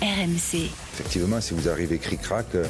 RMC. 0.00 0.70
Effectivement, 0.94 1.40
si 1.40 1.54
vous 1.54 1.68
arrivez 1.68 1.98
cric-crac, 1.98 2.46
euh, 2.54 2.64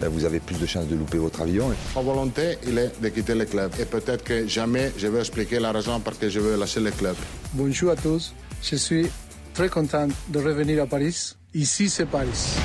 ben, 0.00 0.08
vous 0.08 0.24
avez 0.24 0.40
plus 0.40 0.58
de 0.58 0.66
chances 0.66 0.86
de 0.86 0.96
louper 0.96 1.18
votre 1.18 1.40
avion. 1.42 1.72
Ma 1.94 2.02
volonté, 2.02 2.58
il 2.66 2.78
est 2.78 3.00
de 3.00 3.08
quitter 3.08 3.34
le 3.34 3.44
club. 3.44 3.72
Et 3.80 3.84
peut-être 3.84 4.24
que 4.24 4.46
jamais 4.46 4.92
je 4.98 5.06
vais 5.06 5.20
expliquer 5.20 5.60
la 5.60 5.72
raison 5.72 6.00
pour 6.00 6.12
laquelle 6.12 6.30
je 6.30 6.40
veux 6.40 6.56
lâcher 6.56 6.80
le 6.80 6.90
club. 6.90 7.16
Bonjour 7.52 7.90
à 7.92 7.96
tous. 7.96 8.34
Je 8.62 8.76
suis 8.76 9.08
très 9.54 9.68
content 9.68 10.08
de 10.28 10.38
revenir 10.38 10.82
à 10.82 10.86
Paris. 10.86 11.34
Ici, 11.54 11.88
c'est 11.88 12.06
Paris. 12.06 12.56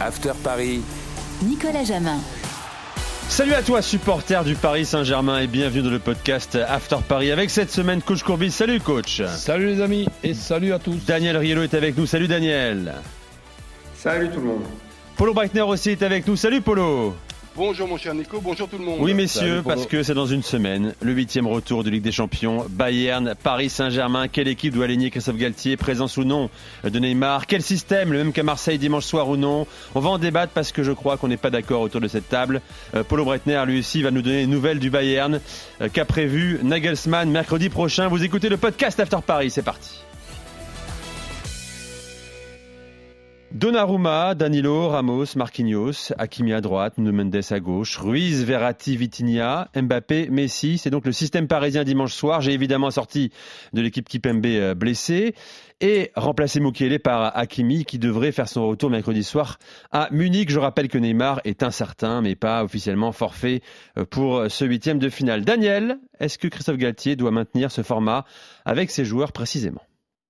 After 0.00 0.32
Paris. 0.42 0.80
Nicolas 1.42 1.84
Jamin. 1.84 2.18
Salut 3.28 3.54
à 3.54 3.62
toi, 3.62 3.80
supporter 3.80 4.44
du 4.44 4.56
Paris 4.56 4.84
Saint-Germain, 4.84 5.38
et 5.38 5.46
bienvenue 5.46 5.82
dans 5.82 5.90
le 5.90 5.98
podcast 5.98 6.58
After 6.68 6.98
Paris 7.08 7.30
avec 7.30 7.48
cette 7.48 7.70
semaine 7.70 8.02
coach 8.02 8.22
Courbis. 8.22 8.50
Salut 8.50 8.78
coach. 8.80 9.22
Salut 9.26 9.68
les 9.68 9.80
amis 9.80 10.06
et 10.22 10.34
salut 10.34 10.72
à 10.72 10.78
tous. 10.78 10.98
Daniel 11.06 11.38
Riello 11.38 11.62
est 11.62 11.72
avec 11.72 11.96
nous. 11.96 12.04
Salut 12.04 12.28
Daniel. 12.28 12.92
Salut 14.02 14.30
tout 14.30 14.40
le 14.40 14.46
monde. 14.46 14.64
Polo 15.16 15.32
Breitner 15.32 15.60
aussi 15.60 15.90
est 15.90 16.02
avec 16.02 16.26
nous. 16.26 16.34
Salut 16.34 16.60
Polo. 16.60 17.14
Bonjour 17.54 17.86
mon 17.86 17.96
cher 17.96 18.14
Nico, 18.14 18.40
bonjour 18.40 18.68
tout 18.68 18.76
le 18.78 18.84
monde. 18.84 18.96
Oui 18.98 19.14
messieurs, 19.14 19.62
parce 19.64 19.86
que 19.86 20.02
c'est 20.02 20.14
dans 20.14 20.26
une 20.26 20.42
semaine, 20.42 20.94
le 21.00 21.12
huitième 21.12 21.46
retour 21.46 21.84
de 21.84 21.90
Ligue 21.90 22.02
des 22.02 22.10
Champions, 22.10 22.66
Bayern, 22.68 23.34
Paris 23.40 23.68
Saint-Germain, 23.68 24.26
quelle 24.26 24.48
équipe 24.48 24.74
doit 24.74 24.86
aligner 24.86 25.10
Christophe 25.10 25.36
Galtier, 25.36 25.76
présence 25.76 26.16
ou 26.16 26.24
non 26.24 26.50
de 26.82 26.98
Neymar, 26.98 27.46
quel 27.46 27.62
système, 27.62 28.12
le 28.12 28.18
même 28.18 28.32
qu'à 28.32 28.42
Marseille 28.42 28.78
dimanche 28.78 29.04
soir 29.04 29.28
ou 29.28 29.36
non? 29.36 29.68
On 29.94 30.00
va 30.00 30.10
en 30.10 30.18
débattre 30.18 30.52
parce 30.52 30.72
que 30.72 30.82
je 30.82 30.90
crois 30.90 31.16
qu'on 31.16 31.28
n'est 31.28 31.36
pas 31.36 31.50
d'accord 31.50 31.82
autour 31.82 32.00
de 32.00 32.08
cette 32.08 32.28
table. 32.28 32.60
Euh, 32.96 33.04
Polo 33.04 33.24
Breitner 33.24 33.62
lui 33.66 33.78
aussi 33.78 34.02
va 34.02 34.10
nous 34.10 34.22
donner 34.22 34.40
des 34.40 34.46
nouvelles 34.48 34.80
du 34.80 34.90
Bayern, 34.90 35.38
euh, 35.80 35.88
qu'a 35.92 36.06
prévu 36.06 36.58
Nagelsmann 36.64 37.30
mercredi 37.30 37.68
prochain? 37.68 38.08
Vous 38.08 38.24
écoutez 38.24 38.48
le 38.48 38.56
podcast 38.56 38.98
After 38.98 39.18
Paris, 39.24 39.50
c'est 39.50 39.62
parti. 39.62 40.00
Donnarumma, 43.54 44.34
Danilo, 44.34 44.88
Ramos, 44.88 45.36
Marquinhos, 45.36 46.12
Hakimi 46.16 46.54
à 46.54 46.62
droite, 46.62 46.96
Nuno 46.96 47.30
à 47.50 47.60
gauche, 47.60 47.98
Ruiz, 47.98 48.44
Verratti, 48.44 48.96
Vitinha, 48.96 49.68
Mbappé, 49.76 50.30
Messi. 50.30 50.78
C'est 50.78 50.88
donc 50.88 51.04
le 51.04 51.12
système 51.12 51.46
parisien 51.46 51.84
dimanche 51.84 52.14
soir. 52.14 52.40
J'ai 52.40 52.52
évidemment 52.52 52.90
sorti 52.90 53.30
de 53.74 53.82
l'équipe 53.82 54.08
Kipembe 54.08 54.46
euh, 54.46 54.74
blessé 54.74 55.34
et 55.82 56.12
remplacé 56.16 56.60
Mukiele 56.60 56.98
par 56.98 57.36
Hakimi 57.36 57.84
qui 57.84 57.98
devrait 57.98 58.32
faire 58.32 58.48
son 58.48 58.66
retour 58.66 58.88
mercredi 58.88 59.22
soir 59.22 59.58
à 59.90 60.08
Munich. 60.12 60.50
Je 60.50 60.58
rappelle 60.58 60.88
que 60.88 60.96
Neymar 60.96 61.42
est 61.44 61.62
incertain 61.62 62.22
mais 62.22 62.34
pas 62.34 62.64
officiellement 62.64 63.12
forfait 63.12 63.60
euh, 63.98 64.06
pour 64.06 64.46
ce 64.48 64.64
huitième 64.64 64.98
de 64.98 65.10
finale. 65.10 65.44
Daniel, 65.44 65.98
est-ce 66.20 66.38
que 66.38 66.48
Christophe 66.48 66.78
Galtier 66.78 67.16
doit 67.16 67.30
maintenir 67.30 67.70
ce 67.70 67.82
format 67.82 68.24
avec 68.64 68.90
ses 68.90 69.04
joueurs 69.04 69.32
précisément? 69.32 69.82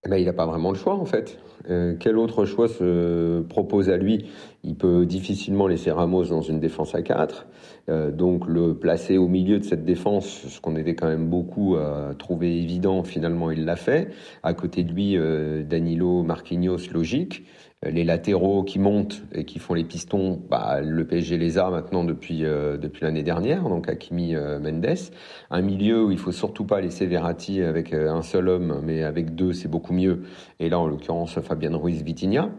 Ben, 0.09 0.17
il 0.17 0.25
n'a 0.25 0.33
pas 0.33 0.47
vraiment 0.47 0.71
le 0.71 0.77
choix 0.77 0.95
en 0.95 1.05
fait. 1.05 1.39
Euh, 1.71 1.95
quel 1.99 2.19
autre 2.19 2.45
choix 2.45 2.67
se 2.67 3.41
propose 3.43 3.89
à 3.89 3.97
lui? 3.97 4.27
Il 4.65 4.75
peut 4.75 5.07
difficilement 5.07 5.69
laisser 5.69 5.93
Ramos 5.93 6.25
dans 6.25 6.43
une 6.43 6.59
défense 6.59 6.97
à 6.97 7.03
4. 7.03 7.47
Euh, 7.89 8.11
donc 8.11 8.49
le 8.49 8.75
placer 8.75 9.17
au 9.17 9.29
milieu 9.29 9.61
de 9.61 9.65
cette 9.65 9.85
défense, 9.85 10.27
ce 10.27 10.61
qu'on 10.61 10.75
était 10.75 10.97
quand 10.97 11.07
même 11.07 11.29
beaucoup 11.29 11.77
à 11.77 12.15
trouver 12.19 12.57
évident, 12.57 13.05
finalement 13.05 13.53
il 13.53 13.65
l'a 13.65 13.77
fait. 13.77 14.09
À 14.43 14.55
côté 14.55 14.83
de 14.83 14.93
lui, 14.93 15.17
euh, 15.17 15.63
Danilo, 15.63 16.25
Marquinhos, 16.25 16.91
logique 16.93 17.45
les 17.85 18.05
latéraux 18.05 18.63
qui 18.63 18.79
montent 18.79 19.23
et 19.33 19.45
qui 19.45 19.59
font 19.59 19.75
les 19.75 19.85
pistons, 19.85 20.41
bah, 20.49 20.81
le 20.81 21.05
PSG 21.05 21.37
les 21.37 21.59
a 21.59 21.69
maintenant 21.69 22.05
depuis, 22.05 22.45
euh, 22.45 22.77
depuis 22.77 23.05
l'année 23.05 23.25
dernière, 23.25 23.69
donc 23.69 23.89
Hakimi 23.89 24.37
euh, 24.37 24.61
Mendes. 24.61 25.11
Un 25.51 25.63
milieu 25.63 26.05
où 26.05 26.11
il 26.13 26.19
faut 26.19 26.33
surtout 26.33 26.65
pas 26.65 26.81
laisser 26.81 27.07
Verratti 27.07 27.61
avec 27.61 27.93
euh, 27.93 28.11
un 28.11 28.23
seul 28.23 28.49
homme, 28.49 28.81
mais 28.85 29.03
avec 29.03 29.35
deux, 29.35 29.53
c'est 29.53 29.69
beaucoup 29.69 29.93
mieux. 29.93 30.23
Et 30.61 30.69
là, 30.69 30.79
en 30.79 30.87
l'occurrence, 30.87 31.41
Fabien 31.41 31.77
Ruiz 31.77 32.03
Vitinha. 32.03 32.51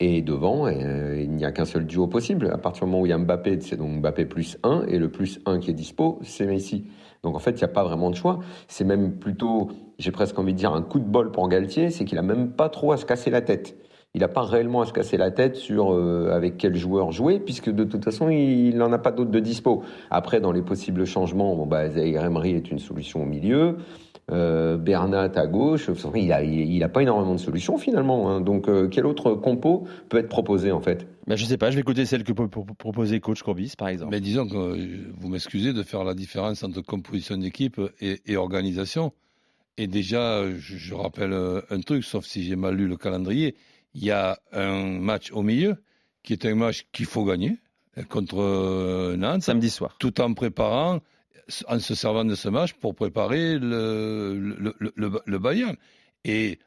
Et 0.00 0.22
devant, 0.22 0.66
il 0.68 1.30
n'y 1.30 1.44
a 1.44 1.52
qu'un 1.52 1.64
seul 1.64 1.86
duo 1.86 2.08
possible. 2.08 2.50
À 2.52 2.58
partir 2.58 2.84
du 2.84 2.90
moment 2.90 3.02
où 3.02 3.06
il 3.06 3.10
y 3.10 3.12
a 3.12 3.18
Mbappé, 3.18 3.60
c'est 3.60 3.76
donc 3.76 4.00
Mbappé 4.00 4.24
plus 4.24 4.58
1, 4.64 4.86
et 4.88 4.98
le 4.98 5.08
plus 5.08 5.40
1 5.46 5.60
qui 5.60 5.70
est 5.70 5.74
dispo, 5.74 6.18
c'est 6.22 6.46
Messi. 6.46 6.84
Donc 7.22 7.36
en 7.36 7.38
fait, 7.38 7.52
il 7.52 7.58
n'y 7.58 7.64
a 7.64 7.68
pas 7.68 7.84
vraiment 7.84 8.10
de 8.10 8.16
choix. 8.16 8.40
C'est 8.66 8.84
même 8.84 9.12
plutôt, 9.18 9.70
j'ai 9.98 10.10
presque 10.10 10.36
envie 10.36 10.52
de 10.52 10.58
dire, 10.58 10.72
un 10.72 10.82
coup 10.82 10.98
de 10.98 11.04
bol 11.04 11.30
pour 11.30 11.48
Galtier, 11.48 11.90
c'est 11.90 12.04
qu'il 12.04 12.18
a 12.18 12.22
même 12.22 12.50
pas 12.50 12.68
trop 12.68 12.90
à 12.90 12.96
se 12.96 13.06
casser 13.06 13.30
la 13.30 13.40
tête 13.40 13.76
il 14.14 14.20
n'a 14.20 14.28
pas 14.28 14.42
réellement 14.42 14.82
à 14.82 14.86
se 14.86 14.92
casser 14.92 15.16
la 15.16 15.32
tête 15.32 15.56
sur 15.56 15.92
euh, 15.92 16.30
avec 16.32 16.56
quel 16.56 16.76
joueur 16.76 17.10
jouer, 17.10 17.40
puisque 17.40 17.68
de 17.68 17.82
toute 17.82 18.04
façon, 18.04 18.28
il 18.30 18.76
n'en 18.76 18.92
a 18.92 18.98
pas 18.98 19.10
d'autres 19.10 19.32
de 19.32 19.40
dispo. 19.40 19.82
Après, 20.08 20.40
dans 20.40 20.52
les 20.52 20.62
possibles 20.62 21.04
changements, 21.04 21.56
bon, 21.56 21.66
bah, 21.66 21.90
Zahir 21.90 22.24
Emery 22.24 22.52
est 22.52 22.70
une 22.70 22.78
solution 22.78 23.22
au 23.22 23.26
milieu. 23.26 23.78
Euh, 24.30 24.78
Bernat 24.78 25.32
à 25.34 25.46
gauche, 25.46 25.90
il 26.14 26.28
n'a 26.28 26.42
il, 26.44 26.82
a 26.82 26.88
pas 26.88 27.02
énormément 27.02 27.34
de 27.34 27.40
solutions 27.40 27.76
finalement. 27.76 28.30
Hein. 28.30 28.40
Donc, 28.40 28.68
euh, 28.68 28.88
quel 28.88 29.04
autre 29.04 29.34
compo 29.34 29.84
peut 30.08 30.18
être 30.18 30.28
proposé 30.28 30.70
en 30.70 30.80
fait? 30.80 31.08
Ben, 31.26 31.36
Je 31.36 31.42
ne 31.42 31.48
sais 31.48 31.58
pas, 31.58 31.70
je 31.70 31.74
vais 31.74 31.82
écouter 31.82 32.06
celle 32.06 32.22
que 32.22 32.32
peut 32.32 32.48
proposer 32.48 33.18
coach 33.18 33.42
Courbis 33.42 33.74
par 33.76 33.88
exemple. 33.88 34.12
Mais 34.12 34.20
disons 34.20 34.46
que 34.46 34.78
vous 35.18 35.28
m'excusez 35.28 35.72
de 35.72 35.82
faire 35.82 36.04
la 36.04 36.14
différence 36.14 36.62
entre 36.62 36.80
composition 36.80 37.36
d'équipe 37.36 37.80
et, 38.00 38.20
et, 38.26 38.36
organisation. 38.36 39.12
Et 39.76 39.88
déjà, 39.88 40.48
je, 40.52 40.76
je 40.76 40.94
rappelle 40.94 41.34
un 41.68 41.80
truc, 41.80 42.04
sauf 42.04 42.24
si 42.24 42.44
j'ai 42.44 42.56
mal 42.56 42.76
lu 42.76 42.86
le 42.86 42.96
calendrier, 42.96 43.56
il 43.94 44.04
y 44.04 44.10
a 44.10 44.38
un 44.52 44.98
match 45.00 45.30
au 45.32 45.42
milieu 45.42 45.76
qui 46.22 46.32
est 46.32 46.44
un 46.46 46.54
match 46.54 46.86
qu'il 46.92 47.06
faut 47.06 47.24
gagner 47.24 47.58
contre 48.08 48.40
euh, 48.40 49.16
Nantes. 49.16 49.42
Samedi 49.42 49.70
soir. 49.70 49.96
Tout 49.98 50.20
en 50.20 50.34
préparant, 50.34 51.00
en 51.68 51.78
se 51.78 51.94
servant 51.94 52.24
de 52.24 52.34
ce 52.34 52.48
match 52.48 52.72
pour 52.74 52.94
préparer 52.94 53.58
le, 53.58 54.36
le, 54.58 54.74
le, 54.96 55.20
le 55.24 55.38
Bayern. 55.38 55.76
Et 56.24 56.58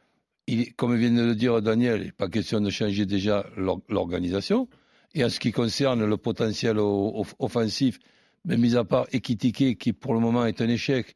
il, 0.47 0.73
comme 0.75 0.95
vient 0.95 1.11
de 1.11 1.23
le 1.23 1.35
dire 1.35 1.61
Daniel, 1.61 2.01
il 2.01 2.05
n'est 2.05 2.11
pas 2.11 2.29
question 2.29 2.61
de 2.61 2.69
changer 2.69 3.05
déjà 3.05 3.45
l'organisation. 3.89 4.69
Et 5.13 5.25
en 5.25 5.29
ce 5.29 5.39
qui 5.39 5.51
concerne 5.51 6.05
le 6.05 6.17
potentiel 6.17 6.77
offensif, 6.79 7.99
mais 8.45 8.55
mis 8.57 8.75
à 8.75 8.83
part 8.83 9.07
Ekitike, 9.11 9.77
qui 9.77 9.93
pour 9.93 10.13
le 10.13 10.19
moment 10.19 10.45
est 10.45 10.61
un 10.61 10.69
échec, 10.69 11.15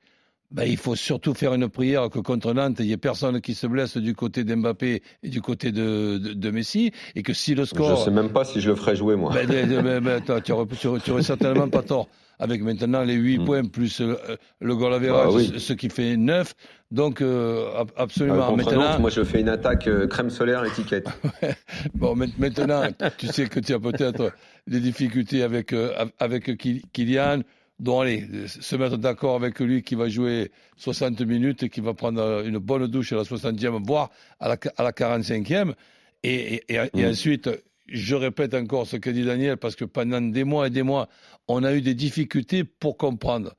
ben, 0.52 0.64
il 0.64 0.78
faut 0.78 0.96
surtout 0.96 1.34
faire 1.34 1.54
une 1.54 1.70
prière 1.70 2.10
que 2.10 2.20
contre 2.20 2.54
Nantes, 2.54 2.78
il 2.80 2.88
n'y 2.88 2.92
ait 2.92 2.98
personne 2.98 3.40
qui 3.42 3.56
se 3.56 3.68
blesse 3.68 3.98
du 3.98 4.14
côté 4.14 4.44
d'Mbappé 4.44 5.02
et 5.24 5.30
du 5.30 5.42
côté 5.42 5.72
de, 5.72 6.18
de, 6.18 6.34
de, 6.34 6.52
Messi, 6.52 6.92
et 7.16 7.24
que 7.24 7.34
si 7.34 7.56
le 7.56 7.66
score... 7.66 7.96
Je 7.96 8.00
ne 8.02 8.06
sais 8.06 8.12
même 8.12 8.34
pas 8.34 8.44
si 8.44 8.60
je 8.60 8.70
le 8.70 8.76
ferais 8.76 8.96
jouer, 8.96 9.16
moi. 9.16 9.32
Ben, 9.34 9.48
ben, 9.48 10.00
ben 10.00 10.22
tu 10.42 10.52
n'aurais 10.52 11.24
certainement 11.24 11.70
pas 11.70 11.84
tort. 11.84 12.08
Avec 12.40 12.64
maintenant 12.64 13.04
les 13.04 13.14
8 13.14 13.38
mm. 13.38 13.46
points 13.46 13.66
plus 13.66 14.02
euh, 14.02 14.16
le 14.60 14.76
goal 14.76 14.96
average, 14.96 15.28
bah, 15.28 15.32
oui. 15.32 15.54
ce 15.60 15.74
qui 15.74 15.90
fait 15.90 16.18
9. 16.18 16.56
Donc, 16.90 17.22
euh, 17.22 17.86
absolument. 17.96 18.48
Ah, 18.50 18.56
maintenant, 18.56 18.82
Nantes, 18.82 19.00
moi, 19.00 19.12
je 19.12 19.24
fais 19.24 19.42
une 19.42 19.50
attaque 19.50 19.88
euh, 19.88 20.08
crème 20.08 20.32
solaire 20.32 20.66
étiquette. 20.66 21.08
bon, 21.94 22.16
maintenant, 22.16 22.82
tu 23.18 23.28
sais 23.28 23.46
que 23.46 23.60
tu 23.60 23.74
as 23.74 23.80
peut-être 23.80 24.34
des 24.68 24.80
difficultés 24.80 25.44
avec, 25.44 25.72
euh, 25.72 25.94
avec 26.20 26.58
Kylian 26.92 27.42
donc 27.82 28.04
allez, 28.04 28.48
se 28.48 28.76
mettre 28.76 28.96
d'accord 28.98 29.36
avec 29.36 29.60
lui 29.60 29.82
qui 29.82 29.96
va 29.96 30.08
jouer 30.08 30.52
60 30.78 31.20
minutes 31.22 31.64
et 31.64 31.70
qui 31.70 31.82
va 31.82 31.96
prendre 31.96 32.44
une 32.46 32.60
bonne 32.60 32.86
douche 32.86 33.12
à 33.12 33.16
la 33.16 33.24
60e, 33.24 33.84
voire 33.84 34.12
à 34.40 34.50
la, 34.50 34.58
à 34.78 34.84
la 34.84 34.92
45e. 34.92 35.74
Et, 36.22 36.62
et, 36.70 36.80
et, 36.94 37.08
ensuite, 37.08 37.50
je 37.88 38.14
répète 38.14 38.54
encore 38.54 38.86
ce 38.86 38.98
que 38.98 39.10
dit 39.10 39.26
Daniel, 39.26 39.58
parce 39.58 39.76
que 39.76 39.86
pendant 39.86 40.22
des 40.22 40.44
mois 40.44 40.68
et 40.68 40.70
des 40.70 40.84
mois, 40.84 41.10
on 41.48 41.64
a 41.64 41.74
eu 41.74 41.82
des 41.82 41.96
difficultés 41.96 42.64
pour 42.64 42.98
comprendre 42.98 43.56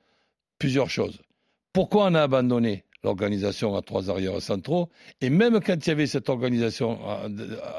plusieurs 0.56 0.89
choses. 0.89 1.21
Pourquoi 1.72 2.06
on 2.06 2.15
a 2.15 2.22
abandonné 2.22 2.84
l'organisation 3.05 3.77
à 3.77 3.83
trois 3.83 4.11
arrières 4.11 4.41
centraux. 4.41 4.89
Et 5.21 5.31
même 5.31 5.61
quand 5.61 5.75
il 5.75 5.89
y 5.89 5.93
avait 5.93 6.07
cette 6.07 6.29
organisation 6.29 6.99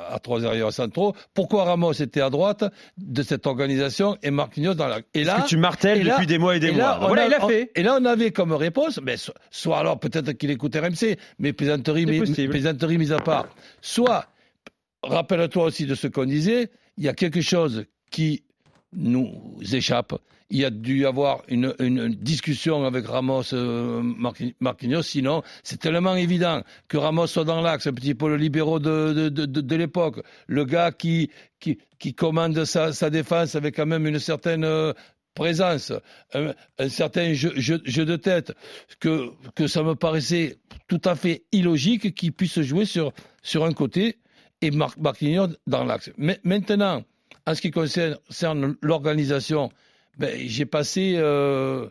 à, 0.10 0.20
trois 0.20 0.46
arrières 0.46 0.74
centraux, 0.74 1.16
pourquoi 1.34 1.66
Ramos 1.66 1.94
était 1.94 2.22
à 2.22 2.30
droite 2.30 2.66
de 2.98 3.24
cette 3.24 3.48
organisation 3.48 4.18
et 4.22 4.32
Marquinhos 4.32 4.74
dans 4.74 4.88
la... 4.88 5.00
Et 5.14 5.24
là, 5.24 5.42
que 5.42 5.48
tu 5.48 5.58
martèles 5.58 6.04
depuis 6.04 6.28
des 6.28 6.38
mois 6.38 6.56
et 6.56 6.60
des 6.60 6.72
mois. 6.72 7.00
voilà, 7.00 7.28
il 7.28 7.34
a 7.34 7.48
fait. 7.48 7.72
et 7.76 7.84
là, 7.84 7.98
on 8.00 8.06
avait 8.06 8.32
comme 8.32 8.54
réponse, 8.54 9.00
mais 9.02 9.16
soit 9.52 9.78
alors 9.78 10.00
peut-être 10.00 10.34
qu'il 10.34 10.52
écoute 10.52 10.76
RMC, 10.76 11.18
mais 11.40 11.54
plaisanterie, 11.54 12.06
plaisanterie 12.06 12.98
mise 12.98 13.14
à 13.14 13.20
part. 13.20 13.48
Soit, 13.82 14.28
rappelle-toi 15.04 15.64
aussi 15.64 15.86
de 15.86 15.96
ce 15.96 16.08
qu'on 16.08 16.26
disait, 16.26 16.70
il 16.98 17.04
y 17.04 17.10
a 17.10 17.14
quelque 17.14 17.42
chose 17.42 17.86
qui 18.12 18.44
nous 18.96 19.34
échappe. 19.72 20.14
Il 20.54 20.60
y 20.60 20.66
a 20.66 20.70
dû 20.70 21.00
y 21.00 21.06
avoir 21.06 21.42
une, 21.48 21.74
discussion 22.14 22.86
avec 22.86 23.08
Ramos 23.08 23.54
euh, 23.54 24.04
Marquinhos, 24.60 25.02
sinon 25.02 25.42
c'est 25.64 25.80
tellement 25.80 26.16
évident 26.16 26.62
que 26.88 26.98
Ramos 26.98 27.26
soit 27.26 27.44
dans 27.44 27.60
l'axe, 27.60 27.88
un 27.88 27.94
petit 27.94 28.14
peu 28.14 28.30
le 28.30 28.38
libéraux 28.38 28.78
de, 28.78 29.30
de, 29.30 29.76
l'époque, 29.76 30.24
le 30.46 30.64
gars 30.64 30.92
qui, 30.92 31.32
qui, 31.60 31.80
qui 31.98 32.14
commande 32.14 32.66
sa, 32.66 33.10
défense 33.10 33.56
avec 33.56 33.76
quand 33.76 33.88
même 33.88 34.06
une 34.06 34.20
certaine 34.20 34.64
euh, 34.64 34.94
présence, 35.34 35.92
un, 36.36 36.54
certain 36.88 37.34
jeu, 37.34 37.50
de 38.06 38.16
tête, 38.16 38.54
que, 39.00 39.32
que 39.56 39.66
ça 39.66 39.82
me 39.82 39.96
paraissait 39.96 40.58
tout 40.88 41.02
à 41.04 41.16
fait 41.16 41.46
illogique 41.52 42.14
qu'il 42.14 42.32
puisse 42.32 42.62
jouer 42.62 42.86
sur, 42.86 43.12
sur 43.42 43.66
un 43.66 43.74
côté 43.74 44.20
et 44.62 44.70
Marquinhos 44.70 45.56
dans 45.66 45.84
l'axe. 45.84 46.12
Mais 46.16 46.40
maintenant, 46.44 47.04
en 47.48 47.56
ce 47.56 47.62
qui 47.62 47.72
concerne 47.72 48.76
l'organisation, 48.84 49.72
ben, 50.18 50.38
j'ai 50.48 50.66
passé 50.66 51.16
euh, 51.18 51.90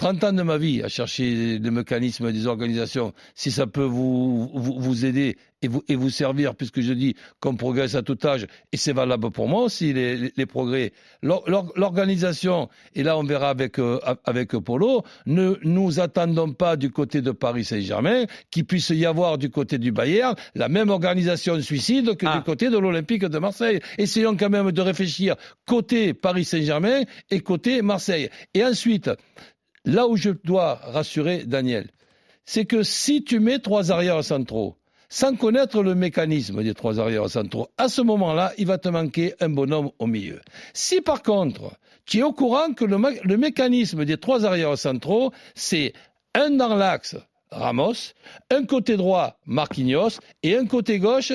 30 0.00 0.24
ans 0.24 0.32
de 0.32 0.42
ma 0.42 0.56
vie 0.56 0.82
à 0.82 0.88
chercher 0.88 1.58
les 1.58 1.70
mécanismes 1.70 2.32
des 2.32 2.46
organisations. 2.46 3.12
Si 3.34 3.50
ça 3.50 3.66
peut 3.66 3.84
vous, 3.84 4.50
vous, 4.54 4.80
vous 4.80 5.04
aider 5.04 5.36
et 5.60 5.68
vous, 5.68 5.82
et 5.88 5.94
vous 5.94 6.08
servir, 6.08 6.54
puisque 6.54 6.80
je 6.80 6.94
dis 6.94 7.16
qu'on 7.38 7.54
progresse 7.54 7.94
à 7.94 8.00
tout 8.00 8.16
âge, 8.24 8.46
et 8.72 8.78
c'est 8.78 8.94
valable 8.94 9.30
pour 9.30 9.46
moi 9.46 9.64
aussi, 9.64 9.92
les, 9.92 10.32
les, 10.34 10.46
progrès. 10.46 10.94
L'organisation, 11.22 12.70
et 12.94 13.02
là 13.02 13.18
on 13.18 13.24
verra 13.24 13.50
avec, 13.50 13.78
euh, 13.78 14.00
avec 14.24 14.52
Polo, 14.52 15.02
ne 15.26 15.56
nous 15.64 16.00
attendons 16.00 16.54
pas 16.54 16.76
du 16.76 16.90
côté 16.90 17.20
de 17.20 17.32
Paris 17.32 17.66
Saint-Germain 17.66 18.24
qu'il 18.50 18.64
puisse 18.64 18.88
y 18.88 19.04
avoir 19.04 19.36
du 19.36 19.50
côté 19.50 19.76
du 19.76 19.92
Bayern 19.92 20.34
la 20.54 20.70
même 20.70 20.88
organisation 20.88 21.60
suicide 21.60 22.16
que 22.16 22.24
du 22.24 22.32
ah. 22.32 22.42
côté 22.42 22.70
de 22.70 22.78
l'Olympique 22.78 23.26
de 23.26 23.38
Marseille. 23.38 23.80
Essayons 23.98 24.34
quand 24.34 24.48
même 24.48 24.72
de 24.72 24.80
réfléchir 24.80 25.36
côté 25.66 26.14
Paris 26.14 26.46
Saint-Germain 26.46 27.02
et 27.30 27.40
côté 27.40 27.82
Marseille. 27.82 28.30
Et 28.54 28.64
ensuite, 28.64 29.10
là 29.84 30.06
où 30.06 30.16
je 30.16 30.30
dois 30.30 30.74
rassurer 30.74 31.44
Daniel, 31.44 31.90
c'est 32.44 32.64
que 32.64 32.82
si 32.82 33.22
tu 33.22 33.40
mets 33.40 33.58
trois 33.58 33.92
arrières 33.92 34.24
centraux, 34.24 34.76
sans 35.08 35.34
connaître 35.34 35.82
le 35.82 35.94
mécanisme 35.94 36.62
des 36.62 36.74
trois 36.74 37.00
arrières 37.00 37.28
centraux, 37.28 37.68
à 37.76 37.88
ce 37.88 38.00
moment-là, 38.00 38.52
il 38.58 38.66
va 38.66 38.78
te 38.78 38.88
manquer 38.88 39.34
un 39.40 39.48
bonhomme 39.48 39.90
au 39.98 40.06
milieu. 40.06 40.40
Si 40.72 41.00
par 41.00 41.22
contre, 41.22 41.72
tu 42.06 42.18
es 42.18 42.22
au 42.22 42.32
courant 42.32 42.72
que 42.72 42.84
le, 42.84 43.36
mécanisme 43.36 44.04
des 44.04 44.16
trois 44.16 44.44
arrières 44.44 44.78
centraux, 44.78 45.32
c'est 45.54 45.92
un 46.34 46.50
dans 46.50 46.74
l'axe, 46.76 47.16
Ramos, 47.50 48.14
un 48.50 48.64
côté 48.64 48.96
droit, 48.96 49.36
Marquinhos, 49.46 50.20
et 50.44 50.56
un 50.56 50.66
côté 50.66 51.00
gauche, 51.00 51.32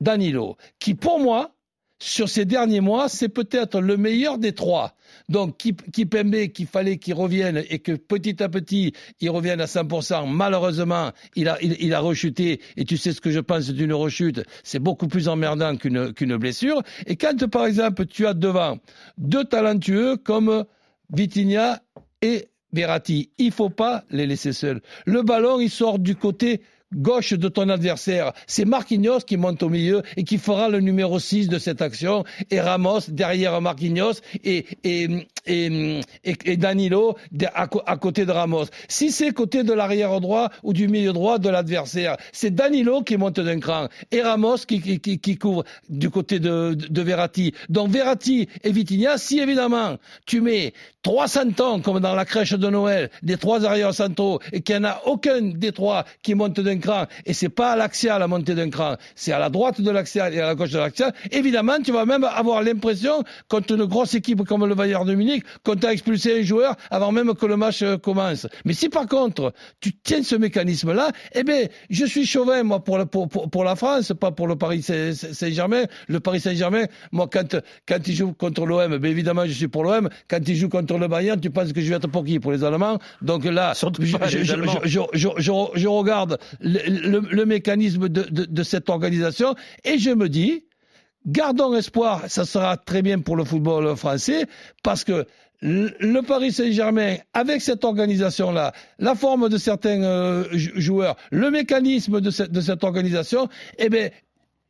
Danilo, 0.00 0.56
qui 0.78 0.94
pour 0.94 1.18
moi, 1.18 1.50
sur 1.98 2.28
ces 2.28 2.44
derniers 2.44 2.80
mois, 2.80 3.08
c'est 3.08 3.28
peut-être 3.28 3.80
le 3.80 3.96
meilleur 3.96 4.38
des 4.38 4.52
trois. 4.52 4.94
Donc, 5.28 5.56
Kipembe, 5.92 6.48
qu'il 6.48 6.66
fallait 6.66 6.98
qu'il 6.98 7.14
revienne 7.14 7.64
et 7.68 7.80
que 7.80 7.92
petit 7.92 8.42
à 8.42 8.48
petit, 8.48 8.92
il 9.20 9.30
revienne 9.30 9.60
à 9.60 9.66
100%. 9.66 10.30
Malheureusement, 10.30 11.10
il 11.34 11.48
a, 11.48 11.58
il, 11.60 11.92
a 11.94 12.00
rechuté. 12.00 12.60
Et 12.76 12.84
tu 12.84 12.96
sais 12.96 13.12
ce 13.12 13.20
que 13.20 13.30
je 13.30 13.40
pense 13.40 13.68
d'une 13.70 13.92
rechute? 13.92 14.42
C'est 14.62 14.78
beaucoup 14.78 15.08
plus 15.08 15.28
emmerdant 15.28 15.76
qu'une 15.76 16.36
blessure. 16.36 16.82
Et 17.06 17.16
quand, 17.16 17.46
par 17.48 17.66
exemple, 17.66 18.06
tu 18.06 18.26
as 18.26 18.34
devant 18.34 18.78
deux 19.16 19.44
talentueux 19.44 20.16
comme 20.16 20.64
Vitinha 21.12 21.82
et 22.22 22.48
Verratti, 22.72 23.30
il 23.38 23.50
faut 23.50 23.70
pas 23.70 24.04
les 24.10 24.26
laisser 24.26 24.52
seuls. 24.52 24.82
Le 25.06 25.22
ballon, 25.22 25.58
il 25.58 25.70
sort 25.70 25.98
du 25.98 26.14
côté 26.14 26.60
gauche 26.94 27.32
de 27.32 27.48
ton 27.48 27.68
adversaire. 27.68 28.32
C'est 28.46 28.64
Marquinhos 28.64 29.20
qui 29.20 29.36
monte 29.36 29.62
au 29.62 29.68
milieu 29.68 30.02
et 30.16 30.24
qui 30.24 30.38
fera 30.38 30.68
le 30.68 30.80
numéro 30.80 31.18
6 31.18 31.48
de 31.48 31.58
cette 31.58 31.82
action. 31.82 32.24
Et 32.50 32.60
Ramos 32.60 33.00
derrière 33.08 33.60
Marquinhos 33.60 34.20
et, 34.44 34.66
et, 34.84 35.26
et, 35.48 36.56
Danilo 36.56 37.16
à, 37.54 37.96
côté 37.96 38.26
de 38.26 38.32
Ramos. 38.32 38.66
Si 38.88 39.10
c'est 39.10 39.32
côté 39.32 39.62
de 39.62 39.72
l'arrière 39.72 40.20
droit 40.20 40.50
ou 40.62 40.72
du 40.72 40.88
milieu 40.88 41.12
droit 41.12 41.38
de 41.38 41.48
l'adversaire, 41.48 42.16
c'est 42.32 42.54
Danilo 42.54 43.02
qui 43.02 43.16
monte 43.16 43.40
d'un 43.40 43.60
cran 43.60 43.88
et 44.10 44.22
Ramos 44.22 44.58
qui, 44.66 45.38
couvre 45.38 45.64
du 45.88 46.10
côté 46.10 46.38
de, 46.38 46.74
de 46.74 47.02
Verratti. 47.02 47.54
Donc 47.68 47.90
Verratti 47.90 48.48
et 48.62 48.72
Vitinha, 48.72 49.18
si 49.18 49.40
évidemment 49.40 49.96
tu 50.26 50.40
mets 50.40 50.72
300 51.02 51.60
ans 51.60 51.80
comme 51.80 52.00
dans 52.00 52.14
la 52.14 52.24
crèche 52.24 52.52
de 52.52 52.68
Noël, 52.68 53.10
des 53.22 53.36
trois 53.36 53.64
arrières 53.64 53.94
centraux 53.94 54.40
et 54.52 54.60
qu'il 54.60 54.76
n'y 54.76 54.86
en 54.86 54.90
a 54.90 55.02
aucun 55.06 55.40
des 55.40 55.72
trois 55.72 56.04
qui 56.22 56.34
monte 56.34 56.60
d'un 56.60 56.78
cran, 56.78 57.06
et 57.24 57.32
c'est 57.32 57.48
pas 57.48 57.72
à 57.72 57.76
l'axial 57.76 58.20
la 58.20 58.26
montée 58.26 58.54
d'un 58.54 58.68
cran, 58.70 58.96
c'est 59.14 59.32
à 59.32 59.38
la 59.38 59.48
droite 59.48 59.80
de 59.80 59.90
l'axial 59.90 60.34
et 60.34 60.40
à 60.40 60.46
la 60.46 60.54
gauche 60.54 60.70
de 60.70 60.78
l'axial, 60.78 61.14
évidemment, 61.30 61.78
tu 61.82 61.92
vas 61.92 62.04
même 62.04 62.24
avoir 62.24 62.62
l'impression, 62.62 63.22
contre 63.48 63.74
une 63.74 63.84
grosse 63.84 64.14
équipe 64.14 64.44
comme 64.44 64.66
le 64.66 64.74
Bayern 64.74 65.06
de 65.06 65.14
Munich, 65.14 65.37
qu'on 65.64 65.76
t'a 65.76 65.92
expulsé 65.92 66.40
un 66.40 66.42
joueur 66.42 66.76
avant 66.90 67.12
même 67.12 67.34
que 67.34 67.46
le 67.46 67.56
match 67.56 67.82
euh, 67.82 67.98
commence. 67.98 68.46
Mais 68.64 68.72
si 68.72 68.88
par 68.88 69.06
contre, 69.06 69.52
tu 69.80 69.92
tiens 70.02 70.22
ce 70.22 70.36
mécanisme-là, 70.36 71.10
eh 71.34 71.44
bien, 71.44 71.66
je 71.90 72.04
suis 72.04 72.26
chauvin, 72.26 72.62
moi, 72.62 72.82
pour, 72.82 72.98
pour, 73.08 73.28
pour, 73.28 73.64
la 73.64 73.76
France, 73.76 74.12
pas 74.18 74.30
pour 74.30 74.46
le 74.46 74.56
Paris 74.56 74.82
Saint-Germain. 74.82 75.84
Le 76.08 76.20
Paris 76.20 76.40
Saint-Germain, 76.40 76.84
moi, 77.12 77.28
quand, 77.30 77.56
quand 77.86 77.98
il 78.06 78.14
joue 78.14 78.32
contre 78.32 78.66
l'OM, 78.66 78.98
ben 78.98 79.10
évidemment, 79.10 79.46
je 79.46 79.52
suis 79.52 79.68
pour 79.68 79.84
l'OM. 79.84 80.08
Quand 80.28 80.40
il 80.46 80.56
joue 80.56 80.68
contre 80.68 80.98
le 80.98 81.08
Bayern, 81.08 81.40
tu 81.40 81.50
penses 81.50 81.72
que 81.72 81.80
je 81.80 81.88
vais 81.88 81.96
être 81.96 82.08
pour 82.08 82.24
qui? 82.24 82.38
Pour 82.40 82.52
les 82.52 82.64
Allemands 82.64 82.98
Donc 83.22 83.44
là, 83.44 83.72
je, 83.74 85.00
je, 85.12 85.28
je, 85.74 85.86
regarde 85.88 86.38
le, 86.60 87.44
mécanisme 87.44 88.08
de, 88.08 88.62
cette 88.62 88.88
organisation 88.88 89.54
et 89.84 89.98
je 89.98 90.10
me 90.10 90.28
dis, 90.28 90.64
gardons 91.28 91.74
espoir, 91.74 92.22
ça 92.28 92.44
sera 92.44 92.76
très 92.76 93.02
bien 93.02 93.20
pour 93.20 93.36
le 93.36 93.44
football 93.44 93.96
français 93.96 94.46
parce 94.82 95.04
que 95.04 95.26
le 95.60 96.20
Paris 96.20 96.52
Saint-Germain, 96.52 97.16
avec 97.34 97.62
cette 97.62 97.84
organisation-là, 97.84 98.72
la 98.98 99.14
forme 99.14 99.48
de 99.48 99.58
certains 99.58 100.02
euh, 100.02 100.44
joueurs, 100.52 101.16
le 101.30 101.50
mécanisme 101.50 102.20
de 102.20 102.30
cette, 102.30 102.52
de 102.52 102.60
cette 102.60 102.84
organisation, 102.84 103.48
eh 103.78 103.88
bien, 103.88 104.08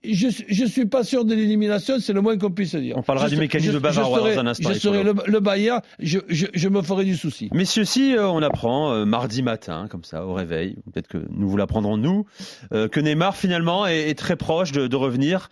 je, 0.04 0.28
je 0.48 0.64
suis 0.64 0.86
pas 0.86 1.02
sûr 1.02 1.24
de 1.24 1.34
l'élimination, 1.34 1.98
c'est 1.98 2.12
le 2.12 2.20
moins 2.20 2.38
qu'on 2.38 2.50
puisse 2.50 2.74
dire. 2.74 2.96
On 2.96 3.02
parlera 3.02 3.28
du 3.28 3.36
mécanisme 3.36 3.80
bavarois 3.80 4.20
dans 4.20 4.38
un 4.38 4.46
instant. 4.46 4.72
Je 4.72 4.78
serai 4.78 5.02
le, 5.02 5.14
le 5.26 5.40
Bayern, 5.40 5.80
je, 5.98 6.20
je, 6.28 6.46
je, 6.54 6.68
me 6.68 6.82
ferai 6.82 7.04
du 7.04 7.16
souci. 7.16 7.48
Messieurs, 7.52 7.84
si 7.84 8.14
euh, 8.14 8.28
on 8.28 8.42
apprend 8.42 8.92
euh, 8.92 9.04
mardi 9.04 9.42
matin, 9.42 9.86
comme 9.90 10.04
ça, 10.04 10.24
au 10.24 10.34
réveil, 10.34 10.76
peut-être 10.92 11.08
que 11.08 11.18
nous 11.30 11.48
vous 11.48 11.56
l'apprendrons 11.56 11.96
nous, 11.96 12.26
euh, 12.72 12.86
que 12.86 13.00
Neymar 13.00 13.36
finalement 13.36 13.86
est, 13.86 14.10
est 14.10 14.18
très 14.18 14.36
proche 14.36 14.70
de, 14.72 14.86
de, 14.86 14.96
revenir 14.96 15.48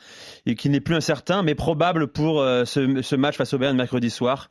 et 0.47 0.55
qu'il 0.55 0.71
n'est 0.71 0.81
plus 0.81 0.95
incertain, 0.95 1.43
mais 1.43 1.55
probable 1.55 2.07
pour 2.07 2.41
ce, 2.41 3.01
ce 3.03 3.17
match 3.17 3.37
face 3.37 3.53
au 3.53 3.59
Bayern 3.59 3.77
mercredi 3.77 4.11
soir. 4.11 4.51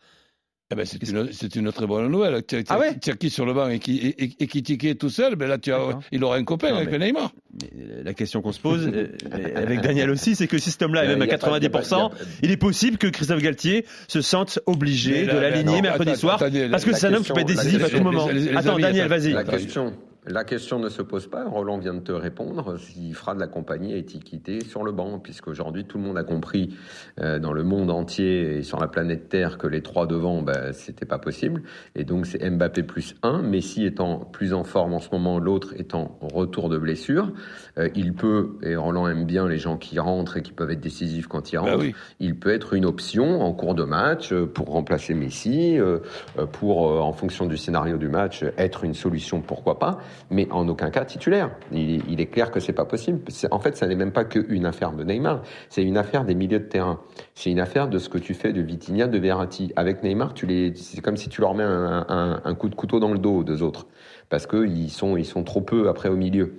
Eh 0.71 0.75
ben, 0.75 0.83
c'est 0.83 1.55
une, 1.55 1.67
une, 1.67 1.71
très 1.71 1.85
bonne 1.85 2.07
nouvelle. 2.07 2.43
Tu 2.43 2.63
ah 2.69 2.79
ouais 2.79 2.97
qui 2.97 3.29
sur 3.29 3.45
le 3.45 3.53
banc 3.53 3.69
et 3.69 3.77
qui, 3.77 3.97
et, 3.99 4.31
et 4.39 4.47
qui 4.47 4.63
tiquait 4.63 4.95
tout 4.95 5.11
seul, 5.11 5.35
ben 5.35 5.47
là, 5.47 5.59
tu 5.59 5.71
as, 5.71 5.99
il 6.11 6.23
aura 6.23 6.37
un 6.37 6.43
copain 6.43 6.75
avec 6.75 6.91
Neymar. 6.91 7.31
la 8.03 8.15
question 8.15 8.41
qu'on 8.41 8.51
se 8.51 8.59
pose, 8.59 8.89
euh, 8.91 9.09
avec 9.55 9.81
Daniel 9.81 10.09
aussi, 10.09 10.35
c'est 10.35 10.47
que 10.47 10.57
si 10.57 10.71
cet 10.71 10.81
homme-là 10.81 11.05
est 11.05 11.09
même 11.09 11.21
à 11.21 11.27
90%, 11.27 12.09
il 12.41 12.49
est 12.49 12.57
possible 12.57 12.97
que 12.97 13.05
Christophe 13.05 13.43
Galtier 13.43 13.85
se 14.07 14.21
sente 14.21 14.57
obligé 14.65 15.27
de 15.27 15.37
l'aligner 15.37 15.83
mercredi 15.83 16.15
soir, 16.15 16.39
parce 16.71 16.83
que 16.83 16.93
c'est 16.93 17.07
un 17.07 17.13
homme 17.13 17.23
qui 17.23 17.31
peut 17.31 17.41
être 17.41 17.47
décisif 17.47 17.83
à 17.83 17.89
tout 17.89 18.01
moment. 18.01 18.27
Attends, 18.55 18.79
Daniel, 18.79 19.07
vas-y. 19.07 19.33
La 19.33 19.43
question, 19.43 19.93
la 20.27 20.43
question 20.43 20.79
ne 20.79 20.89
se 20.89 21.01
pose 21.01 21.27
pas. 21.27 21.45
Roland 21.45 21.77
vient 21.77 21.93
de 21.93 21.99
te 21.99 22.11
répondre. 22.11 22.79
S'il 22.79 23.13
fera 23.13 23.35
de 23.35 23.39
la 23.39 23.47
compagnie 23.47 23.93
à 23.93 23.97
étiqueté 23.97 24.63
sur 24.63 24.83
le 24.83 24.91
banc, 24.91 25.19
puisqu'aujourd'hui 25.19 25.85
tout 25.85 25.97
le 25.97 26.03
monde 26.03 26.17
a 26.17 26.23
compris 26.23 26.75
euh, 27.19 27.37
dans 27.37 27.53
le 27.53 27.63
monde 27.63 27.91
entier 27.91 28.57
et 28.57 28.63
sur 28.63 28.79
la 28.79 28.87
planète 28.87 29.29
Terre 29.29 29.57
que 29.57 29.67
les 29.67 29.81
trois 29.81 30.07
devant, 30.07 30.41
ben, 30.41 30.73
c'était 30.73 31.05
pas 31.05 31.19
possible. 31.19 31.61
Et 31.95 32.03
donc 32.03 32.25
c'est 32.25 32.49
Mbappé 32.49 32.83
plus 32.83 33.15
un. 33.21 33.41
Messi 33.41 33.85
étant 33.85 34.19
plus 34.19 34.53
en 34.53 34.63
forme 34.63 34.93
en 34.93 34.99
ce 34.99 35.09
moment, 35.11 35.37
l'autre 35.37 35.73
étant 35.77 36.17
en 36.21 36.27
retour 36.27 36.69
de 36.69 36.77
blessure. 36.77 37.31
Euh, 37.77 37.89
il 37.95 38.13
peut, 38.13 38.57
et 38.63 38.75
Roland 38.75 39.07
aime 39.07 39.25
bien 39.25 39.47
les 39.47 39.57
gens 39.57 39.77
qui 39.77 39.99
rentrent 39.99 40.37
et 40.37 40.41
qui 40.41 40.53
peuvent 40.53 40.71
être 40.71 40.81
décisifs 40.81 41.27
quand 41.27 41.51
ils 41.51 41.57
ben 41.57 41.71
rentrent. 41.71 41.85
Il 42.19 42.39
peut 42.39 42.53
être 42.53 42.73
une 42.73 42.85
option 42.85 43.41
en 43.41 43.53
cours 43.53 43.75
de 43.75 43.83
match 43.83 44.33
euh, 44.33 44.47
pour 44.47 44.69
remplacer 44.69 45.13
Messi, 45.13 45.77
pour 46.51 47.03
en 47.03 47.13
fonction 47.13 47.45
du 47.45 47.57
scénario 47.57 47.97
du 47.97 48.07
match 48.07 48.43
être 48.57 48.83
une 48.83 48.93
solution, 48.93 49.41
pourquoi 49.41 49.79
pas 49.79 49.99
mais 50.29 50.47
en 50.51 50.67
aucun 50.67 50.89
cas 50.89 51.05
titulaire. 51.05 51.51
Il, 51.71 52.19
est 52.19 52.25
clair 52.27 52.51
que 52.51 52.59
c'est 52.59 52.73
pas 52.73 52.85
possible. 52.85 53.19
En 53.51 53.59
fait, 53.59 53.77
ça 53.77 53.87
n'est 53.87 53.95
même 53.95 54.11
pas 54.11 54.25
qu'une 54.25 54.65
affaire 54.65 54.91
de 54.91 55.03
Neymar, 55.03 55.41
c'est 55.69 55.83
une 55.83 55.97
affaire 55.97 56.25
des 56.25 56.35
milieux 56.35 56.59
de 56.59 56.65
terrain. 56.65 56.99
C'est 57.33 57.51
une 57.51 57.59
affaire 57.59 57.87
de 57.87 57.97
ce 57.97 58.09
que 58.09 58.17
tu 58.17 58.33
fais 58.33 58.53
de 58.53 58.61
Vitinha, 58.61 59.07
de 59.07 59.17
Verratti. 59.17 59.71
Avec 59.75 60.03
Neymar, 60.03 60.33
tu 60.33 60.45
les, 60.45 60.73
c'est 60.75 61.01
comme 61.01 61.17
si 61.17 61.29
tu 61.29 61.41
leur 61.41 61.53
mets 61.53 61.63
un, 61.63 62.55
coup 62.55 62.69
de 62.69 62.75
couteau 62.75 62.99
dans 62.99 63.11
le 63.11 63.19
dos 63.19 63.37
aux 63.37 63.43
deux 63.43 63.63
autres, 63.63 63.87
parce 64.29 64.47
qu'ils 64.47 64.89
sont, 64.89 65.17
ils 65.17 65.25
sont 65.25 65.43
trop 65.43 65.61
peu 65.61 65.89
après 65.89 66.09
au 66.09 66.15
milieu. 66.15 66.53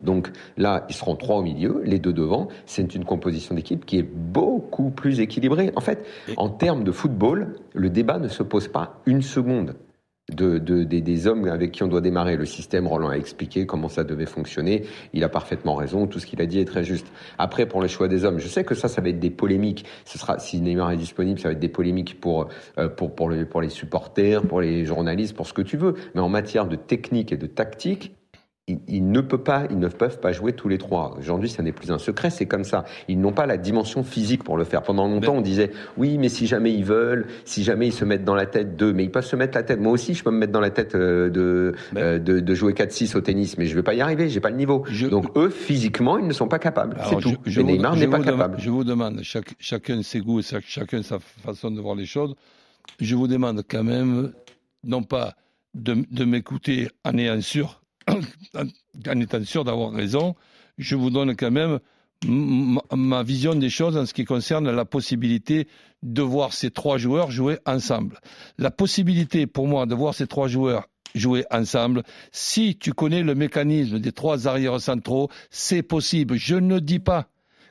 Donc 0.00 0.30
là, 0.56 0.86
ils 0.88 0.94
seront 0.94 1.16
trois 1.16 1.38
au 1.38 1.42
milieu, 1.42 1.82
les 1.84 1.98
deux 1.98 2.12
devant. 2.12 2.48
C'est 2.66 2.94
une 2.94 3.04
composition 3.04 3.54
d'équipe 3.54 3.84
qui 3.84 3.98
est 3.98 4.04
beaucoup 4.04 4.90
plus 4.90 5.20
équilibrée. 5.20 5.72
En 5.74 5.80
fait, 5.80 6.06
en 6.36 6.48
termes 6.48 6.84
de 6.84 6.92
football, 6.92 7.56
le 7.74 7.90
débat 7.90 8.18
ne 8.18 8.28
se 8.28 8.44
pose 8.44 8.68
pas 8.68 9.00
une 9.06 9.22
seconde 9.22 9.74
de, 10.32 10.58
des, 10.58 11.26
hommes 11.26 11.48
avec 11.48 11.72
qui 11.72 11.82
on 11.82 11.88
doit 11.88 12.00
démarrer. 12.00 12.36
Le 12.36 12.46
système, 12.46 12.86
Roland 12.86 13.08
a 13.08 13.16
expliqué 13.16 13.66
comment 13.66 13.88
ça 13.88 14.04
devait 14.04 14.26
fonctionner. 14.26 14.84
Il 15.12 15.24
a 15.24 15.28
parfaitement 15.28 15.74
raison. 15.74 16.06
Tout 16.06 16.18
ce 16.18 16.26
qu'il 16.26 16.40
a 16.42 16.46
dit 16.46 16.60
est 16.60 16.64
très 16.64 16.84
juste. 16.84 17.06
Après, 17.38 17.66
pour 17.66 17.80
le 17.80 17.88
choix 17.88 18.08
des 18.08 18.24
hommes, 18.24 18.38
je 18.38 18.48
sais 18.48 18.64
que 18.64 18.74
ça, 18.74 18.88
ça 18.88 19.00
va 19.00 19.08
être 19.08 19.20
des 19.20 19.30
polémiques. 19.30 19.84
Ce 20.04 20.18
sera, 20.18 20.38
si 20.38 20.60
Neymar 20.60 20.92
est 20.92 20.96
disponible, 20.96 21.40
ça 21.40 21.48
va 21.48 21.52
être 21.52 21.60
des 21.60 21.68
polémiques 21.68 22.20
pour, 22.20 22.48
euh, 22.78 22.88
pour, 22.88 23.14
pour, 23.14 23.32
pour 23.50 23.60
les 23.60 23.70
supporters, 23.70 24.42
pour 24.42 24.60
les 24.60 24.84
journalistes, 24.84 25.34
pour 25.34 25.46
ce 25.46 25.52
que 25.52 25.62
tu 25.62 25.76
veux. 25.76 25.94
Mais 26.14 26.20
en 26.20 26.28
matière 26.28 26.66
de 26.66 26.76
technique 26.76 27.32
et 27.32 27.36
de 27.36 27.46
tactique, 27.46 28.17
ils, 28.68 29.10
ne 29.10 29.20
peuvent 29.20 29.42
pas, 29.42 29.64
ils 29.70 29.78
ne 29.78 29.88
peuvent 29.88 30.20
pas 30.20 30.32
jouer 30.32 30.52
tous 30.52 30.68
les 30.68 30.78
trois. 30.78 31.16
Aujourd'hui, 31.18 31.48
ça 31.48 31.62
n'est 31.62 31.72
plus 31.72 31.90
un 31.90 31.98
secret, 31.98 32.30
c'est 32.30 32.46
comme 32.46 32.64
ça. 32.64 32.84
Ils 33.08 33.20
n'ont 33.20 33.32
pas 33.32 33.46
la 33.46 33.56
dimension 33.56 34.04
physique 34.04 34.44
pour 34.44 34.56
le 34.56 34.64
faire. 34.64 34.82
Pendant 34.82 35.08
longtemps, 35.08 35.36
on 35.36 35.40
disait 35.40 35.70
oui, 35.96 36.18
mais 36.18 36.28
si 36.28 36.46
jamais 36.46 36.72
ils 36.72 36.84
veulent, 36.84 37.26
si 37.44 37.64
jamais 37.64 37.88
ils 37.88 37.92
se 37.92 38.04
mettent 38.04 38.24
dans 38.24 38.34
la 38.34 38.46
tête 38.46 38.76
d'eux, 38.76 38.92
mais 38.92 39.04
ils 39.04 39.10
peuvent 39.10 39.24
se 39.24 39.36
mettre 39.36 39.56
la 39.56 39.62
tête. 39.62 39.80
Moi 39.80 39.92
aussi, 39.92 40.14
je 40.14 40.22
peux 40.22 40.30
me 40.30 40.38
mettre 40.38 40.52
dans 40.52 40.60
la 40.60 40.70
tête 40.70 40.94
euh, 40.94 41.30
de, 41.30 41.74
euh, 41.96 42.18
de, 42.18 42.40
de, 42.40 42.54
jouer 42.54 42.72
4-6 42.72 43.16
au 43.16 43.20
tennis, 43.20 43.58
mais 43.58 43.66
je 43.66 43.74
vais 43.74 43.82
pas 43.82 43.94
y 43.94 44.00
arriver, 44.00 44.28
j'ai 44.28 44.40
pas 44.40 44.50
le 44.50 44.56
niveau. 44.56 44.84
Donc 45.10 45.36
eux, 45.36 45.50
physiquement, 45.50 46.18
ils 46.18 46.26
ne 46.26 46.32
sont 46.32 46.48
pas 46.48 46.58
capables. 46.58 46.96
C'est 47.08 47.16
tout. 47.16 47.36
Je, 47.46 47.60
Neymar 47.60 47.96
n'est 47.96 48.08
pas 48.08 48.20
capable. 48.20 48.58
Je 48.60 48.70
vous 48.70 48.84
demande, 48.84 49.20
chaque, 49.22 49.54
chacun 49.58 50.02
ses 50.02 50.20
goûts, 50.20 50.42
chacun 50.42 51.02
sa 51.02 51.18
façon 51.18 51.70
de 51.70 51.80
voir 51.80 51.94
les 51.94 52.06
choses. 52.06 52.34
Je 53.00 53.14
vous 53.14 53.28
demande 53.28 53.62
quand 53.68 53.84
même, 53.84 54.32
non 54.84 55.02
pas 55.02 55.34
de, 55.74 56.24
m'écouter 56.24 56.88
en 57.04 57.16
étant 57.16 57.40
sûr, 57.40 57.77
en 58.08 59.20
étant 59.20 59.44
sûr 59.44 59.64
d'avoir 59.64 59.92
raison, 59.92 60.34
je 60.78 60.96
vous 60.96 61.10
donne 61.10 61.36
quand 61.36 61.50
même 61.50 61.78
ma 62.26 63.22
vision 63.22 63.54
des 63.54 63.70
choses 63.70 63.96
en 63.96 64.04
ce 64.06 64.12
qui 64.12 64.24
concerne 64.24 64.70
la 64.70 64.84
possibilité 64.84 65.68
de 66.02 66.22
voir 66.22 66.52
ces 66.52 66.70
trois 66.70 66.98
joueurs 66.98 67.30
jouer 67.30 67.58
ensemble. 67.66 68.20
La 68.58 68.70
possibilité 68.70 69.46
pour 69.46 69.68
moi 69.68 69.86
de 69.86 69.94
voir 69.94 70.14
ces 70.14 70.26
trois 70.26 70.48
joueurs 70.48 70.88
jouer 71.14 71.44
ensemble. 71.50 72.02
Si 72.32 72.76
tu 72.76 72.92
connais 72.92 73.22
le 73.22 73.34
mécanisme 73.34 73.98
des 73.98 74.12
trois 74.12 74.48
arrières 74.48 74.80
centraux, 74.80 75.30
c'est 75.50 75.82
possible. 75.82 76.36
Je 76.36 76.56
ne 76.56 76.78
dis 76.78 76.98
pas 76.98 77.28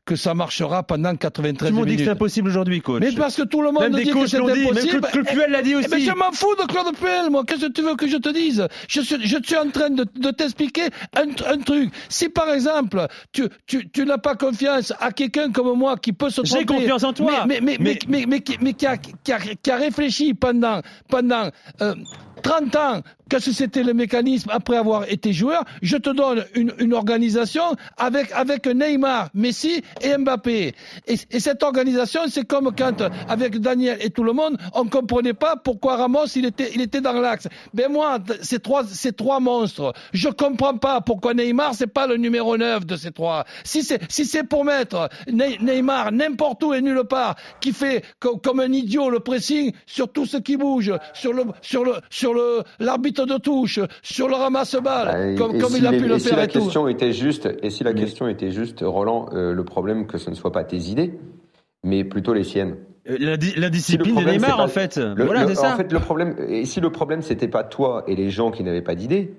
que 0.07 0.15
ça 0.15 0.33
marchera 0.33 0.83
pendant 0.83 1.15
93 1.15 1.43
minutes. 1.43 1.59
Tout 1.59 1.65
le 1.65 1.71
monde 1.73 1.85
dit 1.85 1.97
que 1.97 2.03
c'est 2.05 2.09
impossible 2.09 2.49
aujourd'hui, 2.49 2.81
coach. 2.81 3.01
Mais 3.01 3.11
parce 3.11 3.35
que 3.35 3.43
tout 3.43 3.61
le 3.61 3.71
monde 3.71 3.93
dit 3.93 4.09
que 4.09 4.25
c'est 4.25 4.37
impossible. 4.37 4.73
Même 4.73 5.01
Claude, 5.11 5.25
Puel 5.27 5.51
l'a 5.51 5.61
dit 5.61 5.75
aussi. 5.75 5.89
Mais 5.91 5.99
je 5.99 6.11
m'en 6.11 6.31
fous 6.31 6.55
de 6.55 6.65
Claude 6.65 6.95
Puel, 6.95 7.29
moi. 7.29 7.43
Qu'est-ce 7.45 7.67
que 7.67 7.71
tu 7.71 7.81
veux 7.81 7.95
que 7.95 8.07
je 8.07 8.17
te 8.17 8.29
dise? 8.29 8.67
Je 8.87 9.01
suis, 9.01 9.27
je 9.27 9.37
suis 9.43 9.57
en 9.57 9.69
train 9.69 9.89
de, 9.89 10.05
de 10.15 10.31
t'expliquer 10.31 10.85
un, 11.15 11.27
un, 11.51 11.57
truc. 11.59 11.91
Si 12.07 12.29
par 12.29 12.49
exemple, 12.49 13.05
tu, 13.33 13.47
tu, 13.67 13.89
tu 13.89 14.05
n'as 14.05 14.17
pas 14.17 14.35
confiance 14.35 14.93
à 14.99 15.11
quelqu'un 15.11 15.51
comme 15.51 15.77
moi 15.77 15.97
qui 15.97 16.13
peut 16.13 16.29
se 16.29 16.41
tromper. 16.41 16.59
J'ai 16.59 16.65
confiance 16.65 17.03
en 17.03 17.13
toi. 17.13 17.45
Mais, 17.45 17.59
mais, 17.61 17.77
mais, 17.79 17.99
mais, 18.07 18.25
mais, 18.25 18.43
mais, 18.61 18.73
qui, 18.73 18.85
a, 18.85 18.97
qui, 18.97 19.31
a, 19.33 19.39
qui, 19.39 19.71
a, 19.71 19.75
réfléchi 19.75 20.33
pendant, 20.33 20.81
pendant 21.09 21.49
euh, 21.81 21.95
30 22.41 22.75
ans 22.75 23.01
qu'est-ce 23.29 23.47
que 23.47 23.55
c'était 23.55 23.83
le 23.83 23.93
mécanisme 23.93 24.49
après 24.53 24.77
avoir 24.77 25.09
été 25.09 25.33
joueur 25.33 25.63
Je 25.81 25.97
te 25.97 26.09
donne 26.09 26.45
une, 26.55 26.93
organisation 26.93 27.63
avec, 27.97 28.31
avec 28.31 28.65
Neymar, 28.67 29.29
Messi 29.33 29.83
et 30.01 30.17
Mbappé. 30.17 30.73
Et, 31.07 31.15
et 31.31 31.39
cette 31.39 31.63
organisation, 31.63 32.21
c'est 32.29 32.45
comme 32.45 32.71
quand, 32.75 33.03
avec 33.27 33.59
Daniel 33.59 33.97
et 34.01 34.09
tout 34.09 34.23
le 34.23 34.33
monde, 34.33 34.57
on 34.73 34.85
ne 34.85 34.89
comprenait 34.89 35.33
pas 35.33 35.55
pourquoi 35.57 35.97
Ramos, 35.97 36.25
il 36.35 36.45
était, 36.45 36.71
il 36.73 36.81
était 36.81 37.01
dans 37.01 37.13
l'axe. 37.13 37.47
Ben 37.73 37.91
moi, 37.91 38.19
ces 38.41 38.59
trois, 38.59 38.83
ces 38.85 39.13
trois 39.13 39.39
monstres, 39.39 39.93
je 40.13 40.29
comprends 40.29 40.77
pas 40.77 41.01
pourquoi 41.01 41.33
Neymar, 41.33 41.75
c'est 41.75 41.87
pas 41.87 42.07
le 42.07 42.17
numéro 42.17 42.57
9 42.57 42.85
de 42.85 42.95
ces 42.95 43.11
trois. 43.11 43.45
Si 43.63 43.83
c'est 43.83 43.99
si 44.09 44.25
c'est 44.25 44.43
pour 44.43 44.65
mettre 44.65 45.09
Neymar 45.27 46.11
n'importe 46.11 46.63
où 46.63 46.73
et 46.73 46.81
nulle 46.81 47.03
part, 47.03 47.35
qui 47.59 47.73
fait 47.73 48.03
comme 48.19 48.59
un 48.59 48.71
idiot 48.71 49.09
le 49.09 49.19
pressing 49.19 49.73
sur 49.85 50.11
tout 50.11 50.25
ce 50.25 50.37
qui 50.37 50.57
bouge, 50.57 50.93
sur 51.13 51.33
le, 51.33 51.43
sur 51.61 51.83
le, 51.83 51.93
le, 52.33 52.63
l'arbitre 52.79 53.25
de 53.25 53.37
touche, 53.37 53.79
sur 54.01 54.27
le 54.27 54.35
ramasse-balle, 54.35 55.35
comme, 55.37 55.55
il 55.75 55.85
a 55.85 55.91
pu 55.91 56.07
le 56.07 56.19
faire. 56.19 56.33
Si 56.33 56.35
la 56.35 56.47
question 56.47 56.87
était 56.87 57.13
juste, 57.13 57.49
et 57.61 57.69
si 57.69 57.83
la 57.83 57.93
question 57.93 58.27
était 58.27 58.51
juste, 58.51 58.79
Roland, 58.81 59.29
euh, 59.33 59.53
le 59.53 59.63
problème 59.63 60.07
que 60.07 60.17
ce 60.17 60.29
ne 60.29 60.35
soit 60.35 60.51
pas 60.51 60.63
tes 60.63 60.77
idées, 60.77 61.13
mais 61.83 62.03
plutôt 62.03 62.33
les 62.33 62.43
siennes. 62.43 62.75
Euh, 63.09 63.17
la, 63.19 63.69
discipline 63.69 64.15
de 64.15 64.23
Neymar, 64.23 64.59
en 64.59 64.67
fait. 64.67 64.99
voilà, 64.99 65.53
ça. 65.55 65.73
En 65.73 65.77
fait, 65.77 65.91
le 65.91 65.99
problème, 65.99 66.35
et 66.47 66.65
si 66.65 66.81
le 66.81 66.89
problème 66.91 67.21
c'était 67.21 67.47
pas 67.47 67.63
toi 67.63 68.03
et 68.07 68.15
les 68.15 68.29
gens 68.29 68.51
qui 68.51 68.63
n'avaient 68.63 68.81
pas 68.81 68.95
d'idées, 68.95 69.33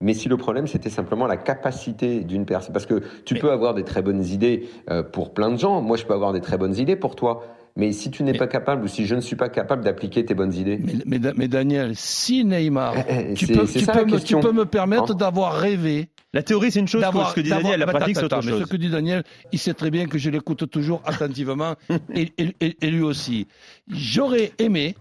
mais 0.00 0.14
si 0.14 0.28
le 0.28 0.36
problème 0.36 0.68
c'était 0.68 0.90
simplement 0.90 1.26
la 1.26 1.36
capacité 1.36 2.20
d'une 2.20 2.46
personne, 2.46 2.72
parce 2.72 2.86
que 2.86 3.02
tu 3.24 3.34
peux 3.34 3.50
avoir 3.50 3.74
des 3.74 3.82
très 3.82 4.02
bonnes 4.02 4.24
idées 4.24 4.68
euh, 4.90 5.02
pour 5.02 5.34
plein 5.34 5.50
de 5.50 5.58
gens, 5.58 5.80
moi 5.80 5.96
je 5.96 6.04
peux 6.04 6.14
avoir 6.14 6.32
des 6.32 6.40
très 6.40 6.56
bonnes 6.56 6.76
idées 6.76 6.96
pour 6.96 7.16
toi. 7.16 7.44
Mais 7.78 7.92
si 7.92 8.10
tu 8.10 8.24
n'es 8.24 8.34
pas 8.34 8.48
capable 8.48 8.84
ou 8.84 8.88
si 8.88 9.06
je 9.06 9.14
ne 9.14 9.20
suis 9.20 9.36
pas 9.36 9.48
capable 9.48 9.84
d'appliquer 9.84 10.24
tes 10.24 10.34
bonnes 10.34 10.52
idées. 10.52 10.80
Mais, 11.06 11.20
mais, 11.36 11.46
Daniel, 11.46 11.92
si 11.94 12.44
Neymar, 12.44 12.96
eh, 13.08 13.28
eh, 13.30 13.34
tu, 13.34 13.46
peux, 13.46 13.66
tu, 13.66 13.86
peux 13.86 14.04
me, 14.04 14.18
tu, 14.18 14.36
peux, 14.36 14.50
me, 14.50 14.66
permettre 14.66 15.14
d'avoir 15.14 15.54
rêvé. 15.54 16.08
La 16.34 16.42
théorie, 16.42 16.72
c'est 16.72 16.80
une 16.80 16.88
chose, 16.88 17.04
ce 17.04 17.34
que 17.34 17.40
dit 17.40 17.50
Daniel, 17.50 17.78
la 17.78 17.86
pratique, 17.86 18.16
c'est 18.16 18.24
autre 18.24 18.42
chose. 18.42 18.64
ce 18.64 18.66
que 18.66 18.76
dit 18.76 18.90
Daniel, 18.90 19.22
il 19.52 19.60
sait 19.60 19.74
très 19.74 19.90
bien 19.90 20.06
que 20.06 20.18
je 20.18 20.28
l'écoute 20.28 20.68
toujours 20.68 21.02
attentivement, 21.06 21.76
et, 22.14 22.32
et, 22.36 22.76
et 22.80 22.90
lui 22.90 23.02
aussi. 23.02 23.46
J'aurais 23.86 24.50
aimé, 24.58 24.96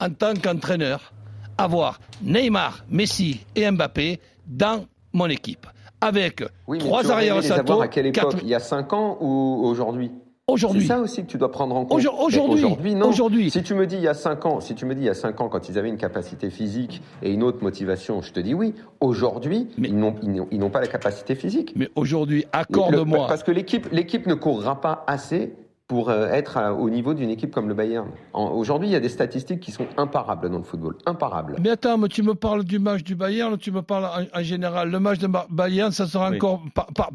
en 0.00 0.08
tant 0.08 0.32
qu'entraîneur, 0.32 1.12
avoir 1.58 2.00
Neymar, 2.22 2.86
Messi 2.88 3.44
et 3.54 3.70
Mbappé 3.70 4.18
dans 4.46 4.86
mon 5.12 5.26
équipe. 5.26 5.66
Avec 6.00 6.42
trois 6.78 7.10
arrières 7.10 7.36
à 7.36 7.88
quelle 7.88 8.06
époque? 8.06 8.36
Il 8.42 8.48
y 8.48 8.54
a 8.54 8.60
cinq 8.60 8.94
ans 8.94 9.18
ou 9.20 9.60
aujourd'hui? 9.64 10.10
Aujourd'hui. 10.46 10.82
C'est 10.82 10.88
ça 10.88 11.00
aussi 11.00 11.22
que 11.22 11.30
tu 11.30 11.38
dois 11.38 11.50
prendre 11.50 11.74
en 11.74 11.86
compte. 11.86 11.98
Aujourd'hui. 11.98 12.38
Aujourd'hui, 12.38 12.94
non. 12.94 13.08
Aujourd'hui. 13.08 13.50
Si 13.50 13.62
tu 13.62 13.74
me 13.74 13.86
dis 13.86 13.96
il 13.96 14.02
y 14.02 14.08
a 14.08 14.14
5 14.14 14.44
ans, 14.44 14.60
si 14.60 14.74
tu 14.74 14.84
me 14.84 14.94
dis 14.94 15.00
il 15.00 15.06
y 15.06 15.10
a 15.10 15.14
5 15.14 15.40
ans, 15.40 15.48
quand 15.48 15.70
ils 15.70 15.78
avaient 15.78 15.88
une 15.88 15.96
capacité 15.96 16.50
physique 16.50 17.00
et 17.22 17.32
une 17.32 17.42
autre 17.42 17.62
motivation, 17.62 18.20
je 18.20 18.30
te 18.30 18.40
dis 18.40 18.52
oui. 18.52 18.74
Aujourd'hui, 19.00 19.68
ils 19.78 19.96
n'ont, 19.96 20.14
ils 20.22 20.58
n'ont 20.58 20.70
pas 20.70 20.80
la 20.80 20.86
capacité 20.86 21.34
physique. 21.34 21.72
Mais 21.76 21.88
aujourd'hui, 21.96 22.44
accorde-moi. 22.52 23.26
Parce 23.26 23.42
que 23.42 23.52
l'équipe, 23.52 23.88
l'équipe 23.90 24.26
ne 24.26 24.34
courra 24.34 24.82
pas 24.82 25.02
assez 25.06 25.54
pour 25.86 26.08
euh, 26.08 26.28
être 26.28 26.58
au 26.78 26.88
niveau 26.88 27.12
d'une 27.12 27.30
équipe 27.30 27.52
comme 27.52 27.68
le 27.68 27.74
Bayern. 27.74 28.10
Aujourd'hui, 28.32 28.88
il 28.88 28.92
y 28.92 28.96
a 28.96 29.00
des 29.00 29.08
statistiques 29.08 29.60
qui 29.60 29.70
sont 29.70 29.86
imparables 29.96 30.48
dans 30.48 30.58
le 30.58 30.64
football. 30.64 30.96
Imparables. 31.04 31.56
Mais 31.60 31.70
attends, 31.70 31.98
mais 31.98 32.08
tu 32.08 32.22
me 32.22 32.34
parles 32.34 32.64
du 32.64 32.78
match 32.78 33.02
du 33.02 33.14
Bayern, 33.14 33.58
tu 33.58 33.70
me 33.70 33.82
parles 33.82 34.28
en, 34.32 34.42
général? 34.42 34.90
Le 34.90 34.98
match 34.98 35.18
de 35.18 35.28
Bayern, 35.50 35.92
ça 35.92 36.06
sera 36.06 36.30
encore 36.30 36.62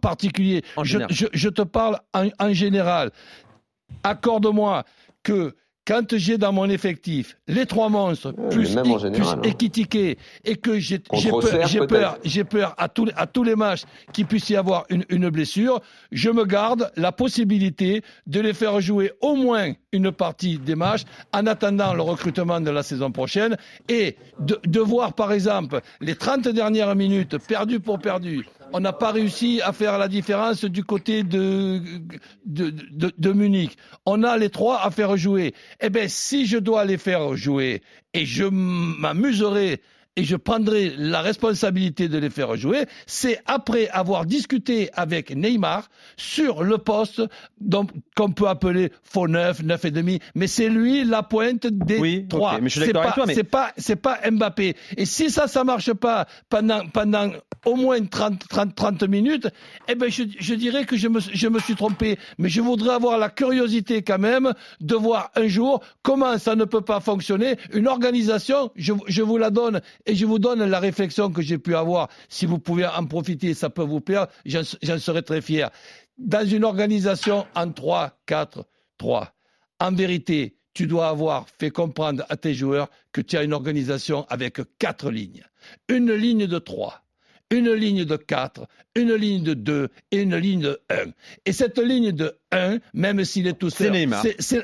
particulier. 0.01 0.61
Je, 0.83 0.99
je, 1.33 1.49
te 1.49 1.63
parle 1.63 1.97
en 2.13 2.53
général. 2.53 3.11
Accorde-moi 4.03 4.83
que 5.23 5.55
quand 5.89 6.15
j'ai 6.17 6.37
dans 6.37 6.53
mon 6.53 6.69
effectif 6.69 7.35
les 7.47 7.65
trois 7.65 7.89
monstres 7.89 8.31
plus, 8.51 8.77
équitiqués 9.43 10.17
hein. 10.19 10.41
et 10.45 10.55
que 10.55 10.77
j'ai 10.77 10.99
peur, 10.99 11.19
j'ai 11.65 11.79
peur, 11.87 12.17
j'ai 12.23 12.43
peur 12.43 12.75
à 12.77 12.87
tous, 12.87 13.09
à 13.15 13.25
tous 13.25 13.43
les 13.43 13.55
matchs 13.55 13.85
qu'il 14.13 14.27
puisse 14.27 14.51
y 14.51 14.55
avoir 14.55 14.85
une, 14.91 15.03
une, 15.09 15.29
blessure, 15.31 15.81
je 16.11 16.29
me 16.29 16.45
garde 16.45 16.91
la 16.95 17.11
possibilité 17.11 18.03
de 18.27 18.39
les 18.39 18.53
faire 18.53 18.79
jouer 18.81 19.13
au 19.21 19.35
moins 19.35 19.73
une 19.91 20.11
partie 20.11 20.59
des 20.59 20.75
matchs 20.75 21.05
en 21.33 21.47
attendant 21.47 21.95
le 21.95 22.03
recrutement 22.03 22.61
de 22.61 22.69
la 22.69 22.83
saison 22.83 23.11
prochaine 23.11 23.57
et 23.87 24.15
de, 24.39 24.59
de 24.67 24.79
voir 24.79 25.13
par 25.13 25.31
exemple 25.31 25.81
les 26.01 26.13
30 26.13 26.49
dernières 26.49 26.93
minutes 26.93 27.39
perdues 27.47 27.79
pour 27.79 27.97
perdues 27.97 28.45
on 28.73 28.79
n'a 28.79 28.93
pas 28.93 29.11
réussi 29.11 29.61
à 29.61 29.73
faire 29.73 29.97
la 29.97 30.07
différence 30.07 30.65
du 30.65 30.83
côté 30.83 31.23
de, 31.23 31.81
de, 32.45 32.73
de, 33.17 33.31
Munich. 33.33 33.77
On 34.05 34.23
a 34.23 34.37
les 34.37 34.49
trois 34.49 34.83
à 34.83 34.91
faire 34.91 35.17
jouer. 35.17 35.53
Eh 35.81 35.89
bien, 35.89 36.07
si 36.07 36.45
je 36.45 36.57
dois 36.57 36.85
les 36.85 36.97
faire 36.97 37.35
jouer 37.35 37.81
et 38.13 38.25
je 38.25 38.45
m'amuserai 38.45 39.81
et 40.19 40.25
je 40.25 40.35
prendrai 40.35 40.93
la 40.97 41.21
responsabilité 41.21 42.09
de 42.09 42.17
les 42.17 42.29
faire 42.29 42.57
jouer, 42.57 42.85
c'est 43.05 43.39
après 43.45 43.87
avoir 43.87 44.25
discuté 44.25 44.89
avec 44.93 45.33
Neymar 45.33 45.89
sur 46.17 46.61
le 46.61 46.77
poste 46.77 47.21
qu'on 48.17 48.31
peut 48.31 48.49
appeler 48.49 48.91
faux 49.01 49.29
neuf, 49.29 49.63
neuf 49.63 49.85
et 49.85 49.91
demi, 49.91 50.19
mais 50.35 50.47
c'est 50.47 50.67
lui 50.67 51.05
la 51.05 51.23
pointe 51.23 51.67
des 51.67 52.27
trois. 52.27 52.59
c'est 52.67 52.91
pas, 52.91 53.15
c'est 53.27 53.43
pas, 53.45 53.71
c'est 53.77 53.95
pas 53.95 54.19
Mbappé. 54.29 54.75
Et 54.97 55.05
si 55.05 55.29
ça, 55.29 55.47
ça 55.47 55.63
marche 55.63 55.93
pas 55.93 56.27
pendant, 56.49 56.85
pendant 56.87 57.29
au 57.65 57.75
moins 57.75 58.03
30, 58.03 58.45
30, 58.49 58.75
30 58.75 59.03
minutes, 59.03 59.47
eh 59.87 59.95
ben, 59.95 60.11
je, 60.11 60.23
je 60.37 60.53
dirais 60.53 60.85
que 60.85 60.97
je 60.97 61.07
me, 61.07 61.21
je 61.21 61.47
me 61.47 61.59
suis 61.59 61.75
trompé. 61.75 62.17
Mais 62.37 62.49
je 62.49 62.59
voudrais 62.59 62.95
avoir 62.95 63.17
la 63.17 63.29
curiosité 63.29 64.01
quand 64.01 64.19
même 64.19 64.53
de 64.81 64.95
voir 64.95 65.31
un 65.35 65.47
jour 65.47 65.81
comment 66.01 66.37
ça 66.37 66.55
ne 66.55 66.65
peut 66.65 66.81
pas 66.81 66.99
fonctionner. 66.99 67.55
Une 67.73 67.87
organisation, 67.87 68.71
je, 68.75 68.91
je 69.07 69.21
vous 69.21 69.37
la 69.37 69.49
donne 69.49 69.79
et 70.09 70.15
je 70.15 70.25
vous 70.25 70.39
donne 70.39 70.63
la 70.65 70.79
réflexion 70.79 71.31
que 71.31 71.43
j'ai 71.43 71.59
pu 71.59 71.75
avoir. 71.75 72.09
Si 72.29 72.47
vous 72.47 72.57
pouvez 72.57 72.87
en 72.87 73.05
profiter, 73.05 73.53
ça 73.53 73.69
peut 73.69 73.83
vous 73.83 74.01
plaire, 74.01 74.25
j'en 74.43 74.63
serais 74.97 75.21
très 75.21 75.39
fier. 75.39 75.69
Dans 76.17 76.45
une 76.45 76.63
organisation 76.63 77.45
en 77.55 77.71
3, 77.71 78.17
4, 78.25 78.65
3, 78.97 79.31
en 79.79 79.91
vérité, 79.91 80.57
tu 80.73 80.87
dois 80.87 81.09
avoir 81.09 81.45
fait 81.59 81.69
comprendre 81.69 82.25
à 82.29 82.37
tes 82.37 82.55
joueurs 82.55 82.89
que 83.11 83.21
tu 83.21 83.37
as 83.37 83.43
une 83.43 83.53
organisation 83.53 84.25
avec 84.29 84.59
quatre 84.79 85.11
lignes. 85.11 85.45
Une 85.89 86.11
ligne 86.11 86.47
de 86.47 86.57
3, 86.57 87.03
une 87.51 87.71
ligne 87.71 88.03
de 88.03 88.15
4, 88.15 88.65
une 88.99 89.13
ligne 89.13 89.43
de 89.43 89.53
2 89.53 89.89
et 90.11 90.21
une 90.21 90.35
ligne 90.35 90.61
de 90.61 90.79
1. 90.89 90.95
Et 91.45 91.53
cette 91.53 91.79
ligne 91.79 92.11
de 92.11 92.35
1, 92.51 92.79
même 92.93 93.23
s'il 93.25 93.47
est 93.47 93.53
tout 93.53 93.69
seul, 93.69 93.93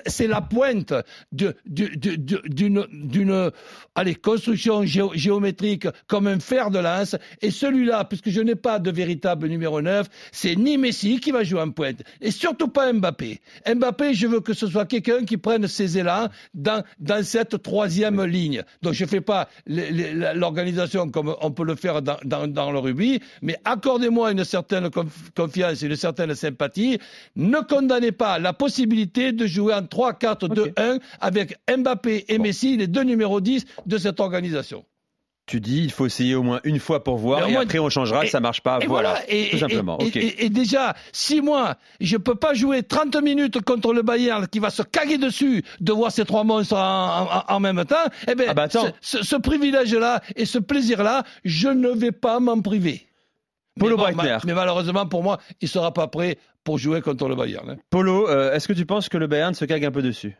c'est 0.05 0.27
la 0.27 0.41
pointe 0.41 0.93
d'une 1.31 2.83
construction 4.21 4.83
géométrique 4.85 5.87
comme 6.07 6.27
un 6.27 6.39
fer 6.39 6.71
de 6.71 6.79
lance. 6.79 7.15
Et 7.41 7.51
celui-là, 7.51 8.05
puisque 8.05 8.29
je 8.29 8.41
n'ai 8.41 8.55
pas 8.55 8.79
de 8.79 8.91
véritable 8.91 9.47
numéro 9.47 9.81
9, 9.81 10.07
c'est 10.31 10.55
ni 10.55 10.77
Messi 10.77 11.19
qui 11.19 11.31
va 11.31 11.43
jouer 11.43 11.61
en 11.61 11.71
pointe, 11.71 12.01
et 12.21 12.31
surtout 12.31 12.67
pas 12.67 12.91
Mbappé. 12.91 13.39
Mbappé, 13.67 14.13
je 14.13 14.27
veux 14.27 14.41
que 14.41 14.53
ce 14.53 14.67
soit 14.67 14.85
quelqu'un 14.85 15.25
qui 15.25 15.37
prenne 15.37 15.67
ses 15.67 15.97
élans 15.97 16.29
dans, 16.53 16.83
dans 16.99 17.23
cette 17.23 17.61
troisième 17.61 18.23
ligne. 18.23 18.63
Donc 18.81 18.93
je 18.93 19.03
ne 19.03 19.09
fais 19.09 19.21
pas 19.21 19.49
l'organisation 19.67 21.09
comme 21.09 21.35
on 21.41 21.51
peut 21.51 21.65
le 21.65 21.75
faire 21.75 22.01
dans, 22.01 22.17
dans, 22.23 22.47
dans 22.47 22.71
le 22.71 22.79
rugby, 22.79 23.21
mais 23.41 23.57
accordez-moi 23.63 24.24
une 24.29 24.43
certaine 24.43 24.89
confiance 25.35 25.83
et 25.83 25.87
une 25.87 25.95
certaine 25.95 26.35
sympathie. 26.35 26.99
Ne 27.35 27.59
condamnez 27.61 28.11
pas 28.11 28.39
la 28.39 28.53
possibilité 28.53 29.31
de 29.31 29.47
jouer 29.47 29.73
en 29.73 29.81
3-4-2-1 29.81 30.99
avec 31.19 31.57
Mbappé 31.69 32.25
et 32.27 32.37
Messi, 32.37 32.77
les 32.77 32.87
deux 32.87 33.03
numéros 33.03 33.41
10 33.41 33.65
de 33.85 33.97
cette 33.97 34.19
organisation. 34.19 34.85
tu 35.45 35.59
dis 35.59 35.83
il 35.83 35.91
faut 35.91 36.05
essayer 36.05 36.35
au 36.35 36.43
moins 36.43 36.59
une 36.63 36.79
fois 36.79 37.03
pour 37.03 37.17
voir 37.17 37.47
et 37.47 37.55
après 37.55 37.79
on 37.79 37.89
changera, 37.89 38.25
ça 38.25 38.39
marche 38.39 38.61
pas, 38.61 38.79
voilà, 38.87 39.19
et, 39.27 39.49
tout 39.51 39.59
simplement. 39.59 39.97
Et, 39.99 40.49
déjà, 40.49 40.95
six 41.11 41.41
mois, 41.41 41.75
je 41.99 42.17
peux 42.17 42.35
pas 42.35 42.53
jouer 42.53 42.83
30 42.83 43.21
minutes 43.21 43.61
contre 43.61 43.93
le 43.93 44.01
Bayern 44.01 44.47
qui 44.47 44.59
va 44.59 44.69
se 44.69 44.81
caguer 44.81 45.17
dessus 45.17 45.63
de 45.79 45.93
voir 45.93 46.11
ces 46.11 46.25
trois 46.25 46.43
monstres 46.43 46.77
en, 46.77 47.59
même 47.59 47.83
temps. 47.85 47.95
Eh 48.27 48.35
bien, 48.35 48.47
ah 48.49 48.53
bah 48.53 48.67
ce, 49.01 49.23
ce 49.23 49.35
privilège-là 49.35 50.21
et 50.35 50.45
ce 50.45 50.59
plaisir-là, 50.59 51.23
je 51.43 51.69
ne 51.69 51.89
vais 51.89 52.11
pas 52.11 52.39
m'en 52.39 52.61
priver. 52.61 53.07
Polo 53.79 53.97
mais, 53.97 54.37
mais 54.45 54.53
malheureusement 54.53 55.05
pour 55.05 55.21
moi, 55.21 55.39
il 55.61 55.67
sera 55.67 55.93
pas 55.93 56.07
prêt 56.07 56.37
pour 56.63 56.77
jouer 56.77 57.01
contre 57.01 57.27
le 57.27 57.35
Bayern. 57.35 57.69
Hein. 57.71 57.77
Polo, 57.89 58.29
euh, 58.29 58.53
est-ce 58.53 58.67
que 58.67 58.73
tu 58.73 58.85
penses 58.85 59.09
que 59.09 59.17
le 59.17 59.27
Bayern 59.27 59.53
se 59.53 59.65
cague 59.65 59.85
un 59.85 59.91
peu 59.91 60.01
dessus? 60.01 60.37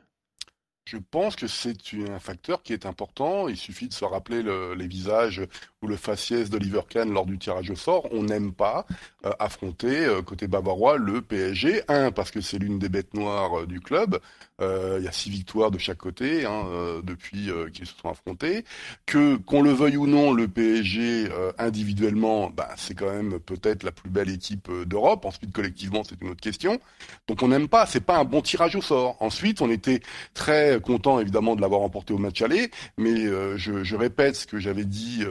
Je 0.86 0.98
pense 0.98 1.36
que 1.36 1.48
c'est 1.48 1.75
un 2.08 2.20
facteur 2.20 2.62
qui 2.62 2.72
est 2.72 2.86
important. 2.86 3.48
Il 3.48 3.58
suffit 3.58 3.88
de 3.88 3.94
se 3.94 4.06
rappeler 4.06 4.44
les 4.44 4.88
visages 4.88 5.42
le 5.86 5.96
faciès 5.96 6.50
d'Oliver 6.50 6.82
Kahn 6.89 7.12
lors 7.12 7.25
du 7.25 7.38
tirage 7.38 7.70
au 7.70 7.75
sort. 7.75 8.08
On 8.12 8.24
n'aime 8.24 8.51
pas 8.51 8.86
euh, 9.25 9.32
affronter 9.39 10.06
euh, 10.06 10.22
côté 10.22 10.48
bavarois 10.48 10.98
le 10.98 11.22
PSG. 11.22 11.82
Un, 11.88 12.12
parce 12.12 12.30
que 12.30 12.42
c'est 12.42 12.60
l'une 12.60 12.77
des 12.77 12.89
bêtes 12.89 13.15
noires 13.15 13.62
euh, 13.62 13.65
du 13.65 13.80
club. 13.80 14.20
Il 14.62 15.04
y 15.04 15.08
a 15.08 15.12
six 15.12 15.30
victoires 15.30 15.70
de 15.70 15.77
chaque 15.77 15.98
côté 15.98 16.46
hein, 16.46 16.63
depuis 17.04 17.50
qu'ils 17.74 17.86
se 17.86 17.94
sont 18.01 18.08
affrontés. 18.08 18.63
Que 19.06 19.36
qu'on 19.36 19.62
le 19.62 19.72
veuille 19.72 19.98
ou 19.98 20.08
non, 20.08 20.32
le 20.32 20.48
PSG 20.48 21.27
individuellement, 21.58 22.50
bah, 22.50 22.70
c'est 22.77 22.94
quand 22.94 23.12
même 23.12 23.38
peut-être 23.39 23.84
la 23.84 23.92
plus 23.92 24.10
belle 24.10 24.30
équipe 24.30 24.72
d'Europe. 24.86 25.25
Ensuite, 25.25 25.51
collectivement, 25.51 26.04
c'est 26.08 26.22
une 26.22 26.30
autre 26.30 26.39
question. 26.39 26.80
Donc 27.27 27.44
on 27.44 27.50
n'aime 27.50 27.68
pas. 27.68 27.86
C'est 27.86 28.00
pas 28.00 28.18
un 28.18 28.24
bon 28.24 28.39
tirage 28.39 28.77
au 28.77 28.82
sort. 28.82 29.18
Ensuite, 29.20 29.62
on 29.62 29.70
était 29.70 30.00
très 30.34 30.80
content 30.80 31.20
évidemment 31.20 31.58
de 31.58 31.62
l'avoir 31.62 31.82
emporté 31.82 32.13
au 32.13 32.18
match 32.18 32.42
aller, 32.42 32.72
mais 32.98 33.25
je, 33.58 33.96
répète 33.98 34.38
ce 34.38 34.48
que 34.48 34.58
j'avais 34.58 34.86
dit 34.86 35.25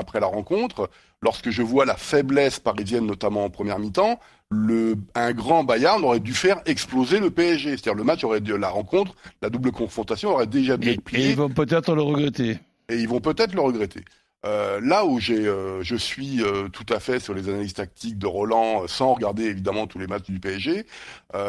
après 0.00 0.18
la 0.18 0.26
rencontre 0.26 0.90
lorsque 1.22 1.50
je 1.50 1.62
vois 1.62 1.84
la 1.84 1.96
faiblesse 1.96 2.58
parisienne, 2.58 3.06
notamment 3.06 3.44
en 3.44 3.50
première 3.50 3.78
mi-temps, 3.78 4.18
le, 4.50 4.96
un 5.14 5.32
grand 5.32 5.62
Bayern 5.64 6.02
aurait 6.02 6.20
dû 6.20 6.34
faire 6.34 6.60
exploser 6.66 7.20
le 7.20 7.30
PSG. 7.30 7.70
C'est-à-dire 7.70 7.94
le 7.94 8.04
match 8.04 8.24
aurait 8.24 8.40
dû, 8.40 8.56
la 8.58 8.68
rencontre, 8.68 9.14
la 9.42 9.50
double 9.50 9.70
confrontation 9.70 10.30
aurait 10.30 10.46
déjà 10.46 10.76
bien 10.76 10.96
plié. 10.96 11.26
Et 11.26 11.30
ils 11.30 11.36
vont 11.36 11.50
peut-être 11.50 11.94
le 11.94 12.02
regretter. 12.02 12.58
Et 12.88 12.96
ils 12.96 13.08
vont 13.08 13.20
peut-être 13.20 13.54
le 13.54 13.60
regretter. 13.60 14.04
Euh, 14.46 14.80
là 14.82 15.04
où 15.04 15.20
j'ai, 15.20 15.46
euh, 15.46 15.82
je 15.82 15.96
suis 15.96 16.42
euh, 16.42 16.68
tout 16.68 16.86
à 16.88 16.98
fait 16.98 17.20
sur 17.20 17.34
les 17.34 17.50
analyses 17.50 17.74
tactiques 17.74 18.16
de 18.16 18.26
Roland, 18.26 18.86
sans 18.88 19.12
regarder 19.12 19.44
évidemment 19.44 19.86
tous 19.86 19.98
les 19.98 20.06
matchs 20.06 20.30
du 20.30 20.40
PSG, 20.40 20.86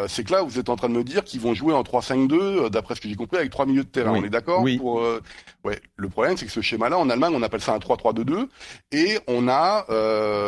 c'est 0.08 0.24
que 0.26 0.32
là 0.32 0.44
vous 0.44 0.60
êtes 0.60 0.70
en 0.70 0.76
train 0.76 0.90
de 0.90 0.94
me 0.94 1.04
dire 1.04 1.24
qu'ils 1.24 1.40
vont 1.40 1.54
jouer 1.54 1.74
en 1.74 1.84
3-5-2, 1.84 2.70
d'après 2.70 2.96
ce 2.96 3.02
que 3.02 3.08
j'ai 3.08 3.16
compris, 3.16 3.38
avec 3.38 3.50
trois 3.50 3.66
milieux 3.66 3.84
de 3.84 3.90
terrain. 3.90 4.12
On 4.12 4.24
est 4.24 4.30
d'accord 4.30 4.62
oui. 4.62 4.78
pour, 4.78 5.02
ouais. 5.64 5.80
Le 5.96 6.10
problème, 6.10 6.36
c'est 6.38 6.46
que 6.46 6.52
ce 6.52 6.62
schéma-là, 6.62 6.98
en 6.98 7.10
Allemagne, 7.10 7.34
on 7.36 7.42
appelle 7.42 7.62
ça 7.62 7.74
un 7.74 7.80
3-3-2-2, 7.80 8.48
et 8.92 9.20
on 9.28 9.48
a, 9.48 9.86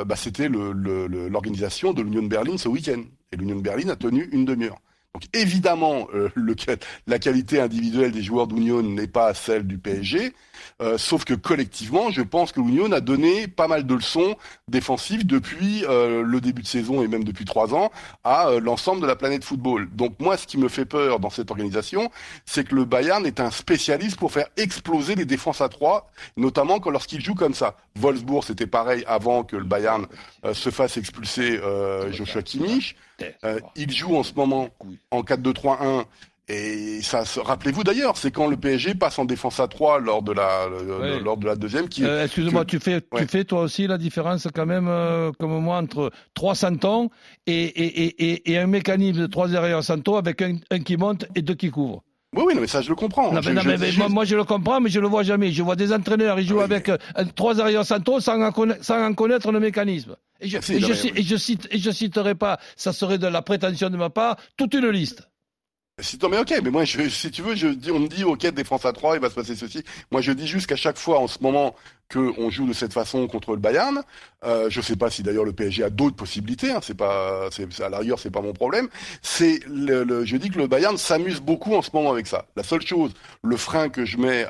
bah, 0.03 0.15
c'était 0.15 0.49
l'organisation 0.49 1.89
le, 1.89 1.95
de 1.95 2.01
l'Union 2.01 2.23
de 2.23 2.27
Berlin 2.27 2.57
ce 2.57 2.67
week-end. 2.67 3.01
Et 3.31 3.37
l'Union 3.37 3.55
de 3.55 3.61
Berlin 3.61 3.89
a 3.89 3.95
tenu 3.95 4.29
une 4.31 4.45
demi-heure. 4.45 4.79
Donc 5.13 5.23
évidemment, 5.33 6.07
le, 6.11 6.55
la 7.07 7.19
qualité 7.19 7.59
individuelle 7.59 8.11
des 8.11 8.23
joueurs 8.23 8.47
d'Union 8.47 8.81
n'est 8.81 9.07
pas 9.07 9.33
celle 9.33 9.65
du 9.65 9.77
PSG, 9.77 10.33
euh, 10.81 10.97
sauf 10.97 11.25
que 11.25 11.33
collectivement, 11.33 12.11
je 12.11 12.21
pense 12.21 12.51
que 12.51 12.59
l'Union 12.59 12.91
a 12.91 13.01
donné 13.01 13.47
pas 13.47 13.67
mal 13.67 13.85
de 13.85 13.95
leçons 13.95 14.35
défensives 14.67 15.25
depuis 15.25 15.85
euh, 15.85 16.23
le 16.23 16.41
début 16.41 16.61
de 16.61 16.67
saison 16.67 17.03
et 17.03 17.07
même 17.07 17.23
depuis 17.23 17.45
trois 17.45 17.73
ans 17.73 17.91
à 18.23 18.47
euh, 18.47 18.59
l'ensemble 18.59 19.01
de 19.01 19.07
la 19.07 19.15
planète 19.15 19.43
football. 19.43 19.89
Donc 19.91 20.19
moi, 20.19 20.37
ce 20.37 20.47
qui 20.47 20.57
me 20.57 20.69
fait 20.69 20.85
peur 20.85 21.19
dans 21.19 21.29
cette 21.29 21.51
organisation, 21.51 22.09
c'est 22.45 22.67
que 22.67 22.75
le 22.75 22.85
Bayern 22.85 23.25
est 23.25 23.39
un 23.39 23.51
spécialiste 23.51 24.17
pour 24.17 24.31
faire 24.31 24.47
exploser 24.57 25.15
les 25.15 25.25
défenses 25.25 25.61
à 25.61 25.69
trois, 25.69 26.11
notamment 26.37 26.79
quand 26.79 26.89
lorsqu'il 26.89 27.21
joue 27.21 27.35
comme 27.35 27.53
ça. 27.53 27.75
Wolfsburg, 27.95 28.43
c'était 28.43 28.67
pareil 28.67 29.03
avant 29.07 29.43
que 29.43 29.55
le 29.55 29.63
Bayern 29.63 30.07
se 30.53 30.69
fasse 30.69 30.97
expulser 30.97 31.59
Joshua 32.11 32.41
Kimmich. 32.41 32.95
il 33.75 33.91
joue 33.91 34.15
en 34.15 34.23
ce 34.23 34.33
moment 34.33 34.69
en 35.11 35.21
4-2-3-1 35.21 36.05
et 36.49 37.01
ça, 37.01 37.23
rappelez-vous 37.37 37.85
d'ailleurs, 37.85 38.17
c'est 38.17 38.31
quand 38.31 38.47
le 38.47 38.57
PSG 38.57 38.95
passe 38.95 39.17
en 39.17 39.23
défense 39.23 39.61
à 39.61 39.69
3 39.69 39.99
lors 39.99 40.21
de 40.21 40.33
la, 40.33 40.67
lors 41.23 41.37
de 41.37 41.45
la 41.45 41.55
deuxième 41.55 41.87
qui. 41.87 42.03
Euh, 42.03 42.25
excuse-moi, 42.25 42.65
tu 42.65 42.79
fais, 42.79 42.99
tu 43.01 43.27
fais 43.27 43.45
toi 43.45 43.61
aussi 43.61 43.87
la 43.87 43.97
différence 43.97 44.47
quand 44.53 44.65
même, 44.65 44.87
euh, 44.89 45.31
comme 45.39 45.57
moi, 45.61 45.77
entre 45.77 46.11
300 46.33 46.83
ans 46.83 47.09
et, 47.47 47.53
et, 47.53 48.25
et, 48.25 48.51
et, 48.51 48.57
un 48.57 48.67
mécanisme 48.67 49.21
de 49.21 49.27
3 49.27 49.47
derrière 49.47 49.81
Santo 49.83 50.17
avec 50.17 50.41
un, 50.41 50.57
un 50.69 50.79
qui 50.79 50.97
monte 50.97 51.25
et 51.33 51.41
deux 51.41 51.55
qui 51.55 51.71
couvrent. 51.71 52.03
Oui, 52.35 52.43
oui, 52.47 52.53
mais 52.59 52.67
ça, 52.67 52.81
je 52.81 52.89
le 52.89 52.95
comprends. 52.95 53.31
Non, 53.31 53.39
mais, 53.45 54.09
moi, 54.09 54.25
je 54.25 54.35
le 54.35 54.43
comprends, 54.43 54.81
mais 54.81 54.89
je 54.89 54.99
le 54.99 55.07
vois 55.07 55.23
jamais. 55.23 55.51
Je 55.51 55.61
vois 55.61 55.75
des 55.75 55.93
entraîneurs, 55.93 56.39
ils 56.39 56.47
jouent 56.47 56.61
avec 56.61 56.89
euh, 56.89 56.97
trois 57.35 57.61
arrières 57.61 57.85
Santo 57.85 58.19
sans 58.19 58.41
en, 58.41 58.51
connaître, 58.51 58.83
sans 58.83 59.01
en 59.01 59.13
connaître 59.13 59.51
le 59.51 59.59
mécanisme. 59.59 60.15
Et 60.41 60.49
je, 60.49 60.57
et 60.57 60.79
je, 60.79 61.19
et 61.19 61.23
je, 61.23 61.37
cite, 61.37 61.67
et 61.71 61.77
je 61.77 61.91
citerai 61.91 62.35
pas, 62.35 62.59
ça 62.75 62.91
serait 62.91 63.19
de 63.19 63.27
la 63.27 63.41
prétention 63.43 63.89
de 63.89 63.97
ma 63.97 64.09
part, 64.09 64.37
toute 64.57 64.73
une 64.73 64.89
liste. 64.89 65.29
Si, 65.99 66.17
mais 66.27 66.39
ok, 66.39 66.55
mais 66.63 66.71
moi, 66.71 66.85
si 66.87 67.29
tu 67.29 67.43
veux, 67.43 67.53
je 67.55 67.67
dis, 67.67 67.91
on 67.91 67.99
me 67.99 68.07
dit, 68.07 68.23
ok, 68.23 68.47
défense 68.47 68.83
à 68.83 68.93
3, 68.93 69.15
il 69.15 69.21
va 69.21 69.29
se 69.29 69.35
passer 69.35 69.55
ceci. 69.55 69.83
Moi, 70.11 70.21
je 70.21 70.31
dis 70.31 70.47
juste 70.47 70.65
qu'à 70.65 70.75
chaque 70.75 70.97
fois, 70.97 71.19
en 71.19 71.27
ce 71.27 71.37
moment, 71.41 71.75
qu'on 72.11 72.49
joue 72.49 72.65
de 72.67 72.73
cette 72.73 72.93
façon 72.93 73.27
contre 73.27 73.51
le 73.51 73.57
Bayern, 73.57 74.01
euh, 74.43 74.71
je 74.71 74.81
sais 74.81 74.95
pas 74.95 75.11
si 75.11 75.21
d'ailleurs 75.21 75.45
le 75.45 75.53
PSG 75.53 75.83
a 75.83 75.91
d'autres 75.91 76.15
possibilités, 76.15 76.71
hein, 76.71 76.79
c'est 76.81 76.97
pas, 76.97 77.47
à 77.47 77.89
l'arrière, 77.89 78.17
c'est 78.17 78.31
pas 78.31 78.41
mon 78.41 78.53
problème. 78.53 78.89
C'est 79.21 79.59
le, 79.67 80.25
je 80.25 80.35
dis 80.37 80.49
que 80.49 80.57
le 80.57 80.65
Bayern 80.65 80.97
s'amuse 80.97 81.39
beaucoup 81.41 81.75
en 81.75 81.83
ce 81.83 81.91
moment 81.93 82.11
avec 82.11 82.25
ça. 82.25 82.47
La 82.55 82.63
seule 82.63 82.81
chose, 82.81 83.13
le 83.43 83.55
frein 83.55 83.89
que 83.89 84.03
je 84.03 84.17
mets 84.17 84.47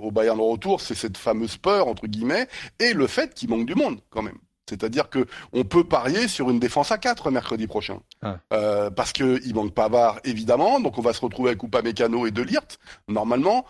au 0.00 0.12
Bayern 0.12 0.38
au 0.38 0.50
retour, 0.52 0.80
c'est 0.80 0.94
cette 0.94 1.16
fameuse 1.16 1.56
peur, 1.56 1.88
entre 1.88 2.06
guillemets, 2.06 2.46
et 2.78 2.92
le 2.92 3.08
fait 3.08 3.34
qu'il 3.34 3.48
manque 3.50 3.66
du 3.66 3.74
monde, 3.74 3.98
quand 4.10 4.22
même. 4.22 4.38
C'est-à-dire 4.80 5.08
que 5.08 5.26
on 5.52 5.64
peut 5.64 5.84
parier 5.84 6.28
sur 6.28 6.50
une 6.50 6.58
défense 6.58 6.90
à 6.90 6.98
4 6.98 7.30
mercredi 7.30 7.66
prochain. 7.66 7.98
Ah. 8.22 8.38
Euh, 8.52 8.90
parce 8.90 9.12
qu'il 9.12 9.54
manque 9.54 9.74
Pavard, 9.74 10.20
évidemment. 10.24 10.80
Donc 10.80 10.98
on 10.98 11.02
va 11.02 11.12
se 11.12 11.20
retrouver 11.20 11.50
avec 11.50 11.62
Upamecano 11.62 12.26
et 12.26 12.30
Delirte, 12.30 12.78
normalement 13.08 13.64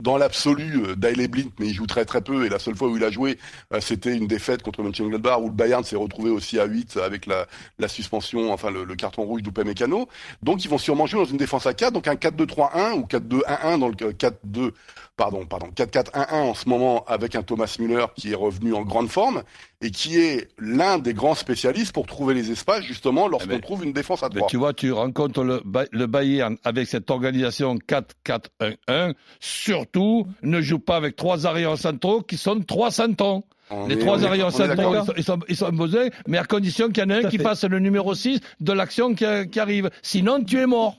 dans 0.00 0.16
l'absolu, 0.16 0.84
euh, 0.84 0.96
Dale 0.96 1.26
Blint, 1.28 1.50
mais 1.58 1.68
il 1.68 1.74
joue 1.74 1.86
très 1.86 2.04
très 2.04 2.20
peu, 2.20 2.46
et 2.46 2.48
la 2.48 2.58
seule 2.58 2.76
fois 2.76 2.88
où 2.88 2.96
il 2.96 3.04
a 3.04 3.10
joué, 3.10 3.38
euh, 3.72 3.80
c'était 3.80 4.16
une 4.16 4.26
défaite 4.26 4.62
contre 4.62 4.82
Mönchengladbach, 4.82 5.40
où 5.40 5.46
le 5.46 5.52
Bayern 5.52 5.82
s'est 5.84 5.96
retrouvé 5.96 6.30
aussi 6.30 6.58
à 6.58 6.66
8 6.66 6.98
avec 6.98 7.26
la, 7.26 7.46
la 7.78 7.88
suspension, 7.88 8.52
enfin 8.52 8.70
le, 8.70 8.84
le 8.84 8.96
carton 8.96 9.22
rouge 9.22 9.42
d'Upamecano. 9.42 10.08
Donc 10.42 10.64
ils 10.64 10.68
vont 10.68 10.78
sûrement 10.78 11.06
jouer 11.06 11.24
dans 11.24 11.30
une 11.30 11.36
défense 11.36 11.66
à 11.66 11.74
4, 11.74 11.92
donc 11.92 12.06
un 12.06 12.14
4-2-3-1 12.14 12.92
ou 12.94 13.06
4-2-1-1 13.06 13.78
dans 13.78 13.88
le 13.88 13.94
4-2 13.94 14.72
pardon, 15.18 15.44
pardon, 15.44 15.66
4-4-1-1 15.74 16.32
en 16.32 16.54
ce 16.54 16.68
moment 16.68 17.04
avec 17.06 17.34
un 17.34 17.42
Thomas 17.42 17.76
Müller 17.78 18.06
qui 18.14 18.30
est 18.32 18.36
revenu 18.36 18.72
en 18.72 18.82
grande 18.82 19.08
forme 19.08 19.42
et 19.80 19.90
qui 19.90 20.18
est 20.18 20.48
l'un 20.58 20.98
des 20.98 21.14
grands 21.14 21.36
spécialistes 21.36 21.92
pour 21.92 22.06
trouver 22.06 22.34
les 22.34 22.50
espaces 22.50 22.82
justement 22.82 23.28
lorsqu'on 23.28 23.56
eh 23.56 23.60
trouve 23.60 23.84
une 23.84 23.92
défense 23.92 24.22
à 24.22 24.28
3. 24.28 24.48
tu 24.48 24.56
vois, 24.56 24.74
tu 24.74 24.90
rencontres 24.90 25.44
le, 25.44 25.62
le 25.92 26.06
Bayern 26.06 26.56
avec 26.64 26.88
cette 26.88 27.10
organisation 27.10 27.76
4-4-1-1, 27.76 29.14
surtout 29.38 30.26
ne 30.42 30.60
joue 30.60 30.80
pas 30.80 30.96
avec 30.96 31.14
trois 31.14 31.46
arrières 31.46 31.78
centraux 31.78 32.22
qui 32.22 32.36
sont 32.36 32.60
trois 32.60 32.90
centraux. 32.90 33.44
les 33.88 33.98
trois 33.98 34.24
arrières 34.24 34.50
centraux, 34.50 34.96
ils 35.16 35.22
sont, 35.22 35.38
ils 35.48 35.56
sont 35.56 35.70
besoin, 35.70 36.08
mais 36.26 36.38
à 36.38 36.44
condition 36.44 36.88
qu'il 36.88 37.04
y 37.04 37.06
en 37.06 37.10
ait 37.10 37.26
un 37.26 37.28
qui 37.28 37.38
fasse 37.38 37.62
le 37.62 37.78
numéro 37.78 38.14
6 38.14 38.40
de 38.60 38.72
l'action 38.72 39.14
qui, 39.14 39.24
qui, 39.50 39.60
arrive. 39.60 39.90
Sinon, 40.02 40.42
tu 40.42 40.58
es 40.58 40.66
mort. 40.66 40.98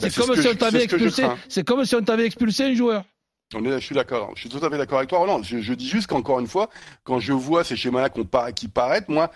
c'est 0.00 0.14
comme, 0.14 0.36
si 0.36 0.48
on 0.48 0.54
t'avait 0.54 0.84
expulsé, 0.84 1.24
c'est 1.48 1.66
comme 1.66 1.84
si 1.86 1.94
on 1.94 2.02
t'avait 2.02 2.26
expulsé 2.26 2.64
un 2.64 2.74
joueur. 2.74 3.04
Je 3.50 3.80
suis 3.80 3.94
d'accord. 3.94 4.32
Je 4.34 4.40
suis 4.40 4.50
tout 4.50 4.62
à 4.62 4.68
fait 4.68 4.76
d'accord 4.76 4.98
avec 4.98 5.08
toi, 5.08 5.20
Roland. 5.20 5.42
Je, 5.42 5.60
je 5.60 5.72
dis 5.72 5.88
juste 5.88 6.06
qu'encore 6.06 6.38
une 6.38 6.46
fois, 6.46 6.68
quand 7.04 7.18
je 7.18 7.32
vois 7.32 7.64
ces 7.64 7.76
schémas-là 7.76 8.10
qui 8.52 8.68
paraissent, 8.68 9.08
moi, 9.08 9.30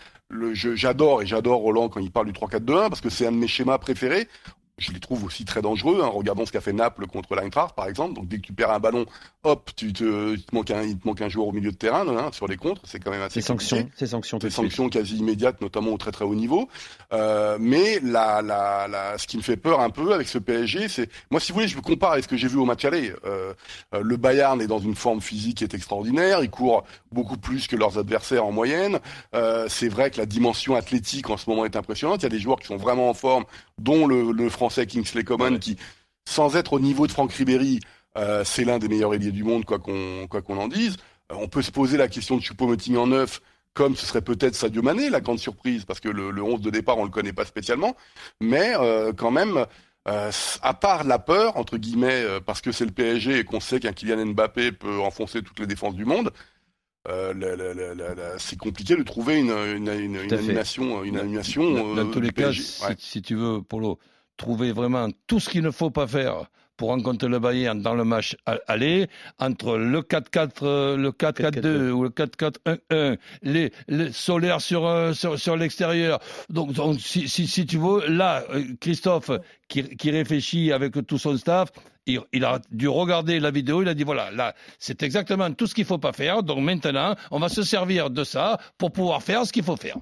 j'adore 0.52 1.22
et 1.22 1.26
j'adore 1.26 1.60
Roland 1.60 1.88
quand 1.88 2.00
il 2.00 2.10
parle 2.10 2.26
du 2.26 2.32
3-4-2-1 2.32 2.88
parce 2.90 3.00
que 3.00 3.08
c'est 3.08 3.26
un 3.26 3.32
de 3.32 3.38
mes 3.38 3.48
schémas 3.48 3.78
préférés 3.78 4.28
je 4.78 4.92
les 4.92 5.00
trouve 5.00 5.24
aussi 5.24 5.44
très 5.44 5.62
dangereux. 5.62 6.00
Hein. 6.02 6.10
Regardons 6.12 6.46
ce 6.46 6.52
qu'a 6.52 6.60
fait 6.60 6.72
Naples 6.72 7.06
contre 7.06 7.34
l'Eintracht, 7.34 7.74
par 7.74 7.88
exemple. 7.88 8.14
Donc 8.14 8.28
dès 8.28 8.38
que 8.38 8.42
tu 8.42 8.52
perds 8.52 8.70
un 8.70 8.80
ballon, 8.80 9.06
hop, 9.44 9.70
tu 9.76 9.92
te, 9.92 10.34
il 10.34 10.44
te 10.44 10.54
manque 10.54 10.70
un, 10.70 10.82
il 10.82 10.98
te 10.98 11.06
manque 11.06 11.20
un 11.20 11.28
joueur 11.28 11.48
au 11.48 11.52
milieu 11.52 11.70
de 11.70 11.76
terrain 11.76 12.06
hein, 12.08 12.30
sur 12.32 12.48
les 12.48 12.56
contres. 12.56 12.80
C'est 12.84 12.98
quand 12.98 13.10
même 13.10 13.22
assez. 13.22 13.40
Ces 13.40 13.46
sanctions, 13.46 13.88
ces 13.96 14.06
sanctions, 14.06 14.38
des 14.38 14.50
sanctions 14.50 14.88
quasi 14.88 15.16
immédiates, 15.18 15.60
notamment 15.60 15.92
au 15.92 15.98
très 15.98 16.10
très 16.10 16.24
haut 16.24 16.34
niveau. 16.34 16.68
Euh, 17.12 17.58
mais 17.60 18.00
la, 18.02 18.42
la, 18.42 18.88
la, 18.88 19.18
ce 19.18 19.26
qui 19.26 19.36
me 19.36 19.42
fait 19.42 19.56
peur 19.56 19.80
un 19.80 19.90
peu 19.90 20.14
avec 20.14 20.28
ce 20.28 20.38
PSG, 20.38 20.88
c'est 20.88 21.08
moi, 21.30 21.38
si 21.38 21.52
vous 21.52 21.56
voulez, 21.56 21.68
je 21.68 21.76
me 21.76 21.82
compare 21.82 22.12
avec 22.12 22.24
ce 22.24 22.28
que 22.28 22.36
j'ai 22.36 22.48
vu 22.48 22.58
au 22.58 22.64
match 22.64 22.84
aller. 22.84 23.12
Euh, 23.24 23.52
euh, 23.94 24.00
le 24.02 24.16
Bayern 24.16 24.60
est 24.60 24.66
dans 24.66 24.78
une 24.78 24.94
forme 24.94 25.20
physique 25.20 25.58
qui 25.58 25.64
est 25.64 25.74
extraordinaire. 25.74 26.42
Ils 26.42 26.50
courent 26.50 26.84
beaucoup 27.12 27.36
plus 27.36 27.66
que 27.66 27.76
leurs 27.76 27.98
adversaires 27.98 28.46
en 28.46 28.52
moyenne. 28.52 28.98
Euh, 29.34 29.66
c'est 29.68 29.88
vrai 29.88 30.10
que 30.10 30.18
la 30.18 30.26
dimension 30.26 30.74
athlétique 30.74 31.28
en 31.30 31.36
ce 31.36 31.48
moment 31.48 31.64
est 31.64 31.76
impressionnante. 31.76 32.22
Il 32.22 32.24
y 32.24 32.26
a 32.26 32.30
des 32.30 32.40
joueurs 32.40 32.58
qui 32.58 32.66
sont 32.66 32.76
vraiment 32.76 33.10
en 33.10 33.14
forme, 33.14 33.44
dont 33.78 34.06
le, 34.06 34.32
le 34.32 34.48
français 34.48 34.71
Kingsley 34.86 35.24
Coman, 35.24 35.58
qui, 35.58 35.76
sans 36.24 36.56
être 36.56 36.74
au 36.74 36.80
niveau 36.80 37.06
de 37.06 37.12
Franck 37.12 37.32
Ribéry, 37.32 37.80
euh, 38.16 38.44
c'est 38.44 38.64
l'un 38.64 38.78
des 38.78 38.88
meilleurs 38.88 39.14
ailiers 39.14 39.32
du 39.32 39.44
monde, 39.44 39.64
quoi 39.64 39.78
qu'on 39.78 40.26
quoi 40.28 40.42
qu'on 40.42 40.58
en 40.58 40.68
dise. 40.68 40.96
Euh, 41.30 41.36
on 41.38 41.48
peut 41.48 41.62
se 41.62 41.70
poser 41.70 41.96
la 41.96 42.08
question 42.08 42.36
de 42.36 42.42
Choupo-Moting 42.42 42.96
en 42.96 43.06
neuf, 43.06 43.40
comme 43.74 43.96
ce 43.96 44.04
serait 44.04 44.22
peut-être 44.22 44.54
Sadio 44.54 44.82
Mané, 44.82 45.08
la 45.08 45.20
grande 45.20 45.38
surprise, 45.38 45.84
parce 45.84 46.00
que 46.00 46.08
le, 46.08 46.30
le 46.30 46.42
11 46.42 46.60
de 46.60 46.70
départ, 46.70 46.98
on 46.98 47.04
le 47.04 47.10
connaît 47.10 47.32
pas 47.32 47.44
spécialement. 47.44 47.96
Mais 48.40 48.74
euh, 48.76 49.12
quand 49.12 49.30
même, 49.30 49.66
à 50.04 50.74
part 50.74 51.04
la 51.04 51.18
peur, 51.18 51.56
entre 51.56 51.78
guillemets, 51.78 52.24
parce 52.44 52.60
que 52.60 52.72
c'est 52.72 52.84
le 52.84 52.90
PSG 52.90 53.38
et 53.38 53.44
qu'on 53.44 53.60
sait 53.60 53.78
qu'un 53.80 53.92
Kylian 53.92 54.26
Mbappé 54.26 54.72
peut 54.72 55.00
enfoncer 55.00 55.42
toutes 55.42 55.60
les 55.60 55.66
défenses 55.66 55.94
du 55.94 56.04
monde, 56.04 56.32
c'est 58.38 58.58
compliqué 58.58 58.96
de 58.96 59.02
trouver 59.04 59.38
une, 59.38 59.52
une, 59.52 59.88
animation, 59.88 61.04
une 61.04 61.18
animation. 61.18 61.94
Dans, 61.94 62.10
tous 62.10 62.20
les 62.20 62.32
cas, 62.32 62.50
si, 62.98 63.22
tu 63.22 63.36
veux, 63.36 63.62
Polo, 63.62 63.98
trouver 64.36 64.72
vraiment 64.72 65.08
tout 65.26 65.40
ce 65.40 65.50
qu'il 65.50 65.62
ne 65.62 65.70
faut 65.70 65.90
pas 65.90 66.06
faire 66.06 66.46
pour 66.76 66.88
rencontrer 66.88 67.28
le 67.28 67.38
Bayern 67.38 67.80
dans 67.80 67.94
le 67.94 68.04
match 68.04 68.36
aller, 68.66 69.08
entre 69.38 69.76
le 69.76 70.00
4-4, 70.00 70.50
euh, 70.62 70.96
le 70.96 71.10
4-4-2 71.10 71.90
ou 71.90 72.02
le 72.02 72.08
4-4-1-1, 72.08 73.18
les, 73.42 73.72
les 73.88 74.12
solaires 74.12 74.60
sur, 74.60 74.86
euh, 74.86 75.12
sur, 75.12 75.38
sur 75.38 75.56
l'extérieur. 75.56 76.18
Donc, 76.48 76.72
donc 76.72 76.98
si, 76.98 77.28
si, 77.28 77.46
si, 77.46 77.66
tu 77.66 77.78
veux, 77.78 78.08
là, 78.08 78.42
euh, 78.50 78.64
Christophe, 78.80 79.30
qui, 79.68 79.96
qui 79.96 80.10
réfléchit 80.10 80.72
avec 80.72 81.06
tout 81.06 81.18
son 81.18 81.36
staff, 81.36 81.70
il, 82.06 82.20
il, 82.32 82.44
a 82.44 82.60
dû 82.72 82.88
regarder 82.88 83.38
la 83.38 83.52
vidéo, 83.52 83.82
il 83.82 83.88
a 83.88 83.94
dit 83.94 84.02
voilà, 84.02 84.32
là, 84.32 84.54
c'est 84.78 85.04
exactement 85.04 85.52
tout 85.52 85.68
ce 85.68 85.74
qu'il 85.74 85.84
faut 85.84 85.98
pas 85.98 86.12
faire. 86.12 86.42
Donc 86.42 86.58
maintenant, 86.58 87.14
on 87.30 87.38
va 87.38 87.48
se 87.48 87.62
servir 87.62 88.10
de 88.10 88.24
ça 88.24 88.58
pour 88.76 88.90
pouvoir 88.92 89.22
faire 89.22 89.46
ce 89.46 89.52
qu'il 89.52 89.62
faut 89.62 89.76
faire. 89.76 89.98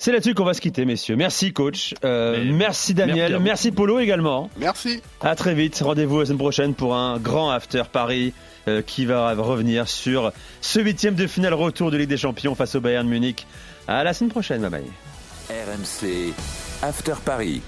C'est 0.00 0.12
là-dessus 0.12 0.32
qu'on 0.34 0.44
va 0.44 0.54
se 0.54 0.60
quitter, 0.60 0.84
messieurs. 0.84 1.16
Merci, 1.16 1.52
coach. 1.52 1.92
Euh, 2.04 2.44
merci, 2.52 2.94
Daniel. 2.94 3.40
Merci, 3.40 3.72
Polo 3.72 3.98
également. 3.98 4.48
Merci. 4.56 5.02
À 5.20 5.34
très 5.34 5.54
vite. 5.54 5.80
Rendez-vous 5.84 6.20
la 6.20 6.26
semaine 6.26 6.38
prochaine 6.38 6.74
pour 6.74 6.94
un 6.94 7.18
grand 7.18 7.50
after 7.50 7.82
Paris 7.92 8.32
euh, 8.68 8.80
qui 8.80 9.06
va 9.06 9.34
revenir 9.34 9.88
sur 9.88 10.30
ce 10.60 10.78
huitième 10.78 11.16
de 11.16 11.26
finale 11.26 11.54
retour 11.54 11.90
de 11.90 11.96
Ligue 11.96 12.08
des 12.08 12.16
Champions 12.16 12.54
face 12.54 12.76
au 12.76 12.80
Bayern 12.80 13.08
Munich. 13.08 13.44
À 13.88 14.04
la 14.04 14.14
semaine 14.14 14.30
prochaine, 14.30 14.60
bye 14.60 14.70
bye. 14.70 14.84
RMC 15.50 16.32
After 16.80 17.14
Paris. 17.24 17.60